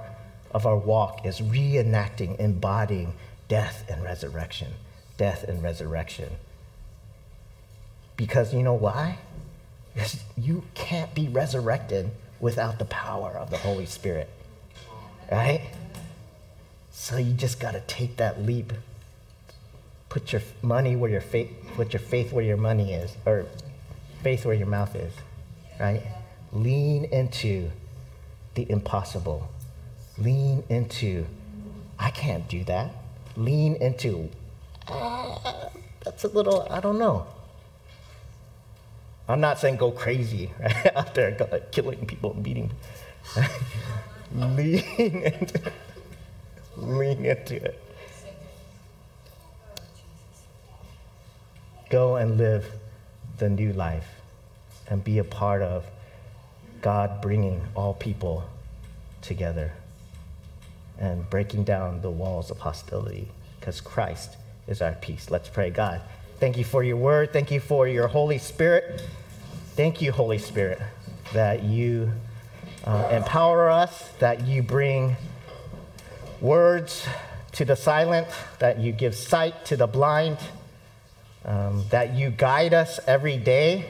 of 0.52 0.68
our 0.68 0.78
walk 0.78 1.26
is 1.26 1.40
reenacting, 1.40 2.40
embodying 2.40 3.14
death 3.48 3.86
and 3.90 4.04
resurrection. 4.04 4.74
Death 5.18 5.44
and 5.44 5.64
resurrection. 5.64 6.30
Because 8.18 8.54
you 8.54 8.62
know 8.62 8.74
why? 8.74 9.20
Because 9.94 10.22
you 10.36 10.64
can't 10.74 11.14
be 11.16 11.30
resurrected 11.30 12.12
without 12.40 12.78
the 12.78 12.86
power 12.86 13.32
of 13.32 13.50
the 13.50 13.58
Holy 13.58 13.86
Spirit. 13.86 14.30
Right? 15.32 15.62
So 16.92 17.18
you 17.18 17.34
just 17.34 17.60
got 17.60 17.72
to 17.72 17.82
take 17.82 18.18
that 18.18 18.42
leap 18.42 18.74
put 20.10 20.32
your 20.32 20.42
money 20.62 20.96
where 20.96 21.12
your 21.12 21.22
faith, 21.22 21.52
put 21.76 21.94
your 21.94 22.00
faith 22.00 22.32
where 22.32 22.44
your 22.44 22.58
money 22.58 22.94
is, 22.94 23.16
or 23.26 23.46
faith 24.24 24.46
where 24.46 24.56
your 24.56 24.68
mouth 24.68 24.96
is, 24.96 25.14
right? 25.80 26.02
Lean 26.52 27.06
into 27.06 27.70
the 28.56 28.70
impossible. 28.72 29.48
Lean 30.18 30.64
into, 30.70 31.26
I 32.00 32.10
can't 32.10 32.48
do 32.48 32.64
that. 32.64 32.92
Lean 33.36 33.76
into, 33.76 34.30
ah, 34.88 35.70
that's 36.04 36.24
a 36.24 36.30
little, 36.30 36.68
I 36.72 36.80
don't 36.80 36.98
know. 36.98 37.28
I'm 39.28 39.42
not 39.42 39.60
saying 39.60 39.78
go 39.78 39.92
crazy 39.92 40.52
right? 40.60 40.96
out 40.96 41.14
there 41.14 41.32
killing 41.72 42.06
people 42.06 42.34
and 42.34 42.44
beating. 42.44 42.72
lean 44.36 44.84
into, 45.24 45.72
lean 46.78 47.26
into 47.26 47.56
it. 47.56 47.84
go 51.90 52.18
and 52.18 52.38
live 52.38 52.66
the 53.38 53.50
new 53.50 53.72
life 53.74 54.08
and 54.90 55.04
be 55.04 55.20
a 55.20 55.24
part 55.24 55.62
of 55.62 55.86
God 56.82 57.22
bringing 57.22 57.62
all 57.76 57.94
people 57.94 58.44
together 59.22 59.72
and 61.00 61.30
breaking 61.30 61.64
down 61.64 62.02
the 62.02 62.10
walls 62.10 62.52
of 62.52 62.60
hostility 62.60 63.28
because 63.60 63.82
Christ 63.82 64.38
is 64.68 64.82
our 64.82 64.94
peace. 64.94 65.30
Let's 65.30 65.50
pray, 65.50 65.70
God. 65.70 66.02
Thank 66.40 66.58
you 66.58 66.64
for 66.64 66.84
your 66.84 66.98
word. 66.98 67.34
Thank 67.34 67.52
you 67.52 67.60
for 67.60 67.88
your 67.88 68.08
Holy 68.08 68.38
Spirit. 68.38 69.08
Thank 69.76 70.02
you, 70.02 70.12
Holy 70.12 70.38
Spirit, 70.38 70.80
that 71.34 71.64
you 71.64 72.12
uh, 72.86 73.10
empower 73.12 73.70
us, 73.70 74.10
that 74.20 74.46
you 74.46 74.64
bring 74.64 75.16
words 76.42 77.08
to 77.54 77.66
the 77.66 77.76
silent, 77.76 78.28
that 78.60 78.80
you 78.80 78.92
give 78.92 79.16
sight 79.16 79.66
to 79.66 79.76
the 79.76 79.88
blind 79.88 80.38
um, 81.48 81.86
that 81.90 82.14
you 82.14 82.30
guide 82.30 82.74
us 82.74 83.00
every 83.08 83.38
day, 83.38 83.86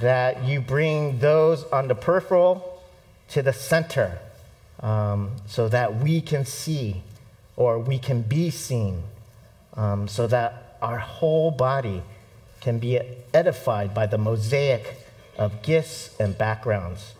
that 0.00 0.44
you 0.44 0.60
bring 0.60 1.18
those 1.18 1.64
on 1.64 1.88
the 1.88 1.94
peripheral 1.94 2.82
to 3.30 3.42
the 3.42 3.52
center 3.52 4.18
um, 4.80 5.30
so 5.46 5.68
that 5.68 5.96
we 5.96 6.20
can 6.20 6.44
see 6.44 7.02
or 7.56 7.78
we 7.78 7.98
can 7.98 8.20
be 8.20 8.50
seen, 8.50 9.02
um, 9.74 10.06
so 10.06 10.26
that 10.26 10.63
our 10.84 10.98
whole 10.98 11.50
body 11.50 12.02
can 12.60 12.78
be 12.78 13.00
edified 13.32 13.94
by 13.94 14.06
the 14.06 14.18
mosaic 14.18 14.98
of 15.38 15.62
gifts 15.62 16.14
and 16.20 16.36
backgrounds 16.36 17.14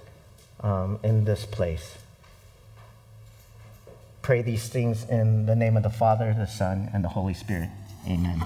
um, 0.61 0.99
in 1.03 1.25
this 1.25 1.47
place. 1.47 1.97
Pray 4.21 4.43
these 4.43 4.69
things 4.69 5.09
in 5.09 5.47
the 5.47 5.57
name 5.57 5.79
of 5.79 5.83
the 5.83 5.91
Father, 5.91 6.35
the 6.37 6.47
Son, 6.47 6.91
and 6.93 7.03
the 7.03 7.09
Holy 7.09 7.35
Spirit. 7.35 7.71
Amen. 8.07 8.43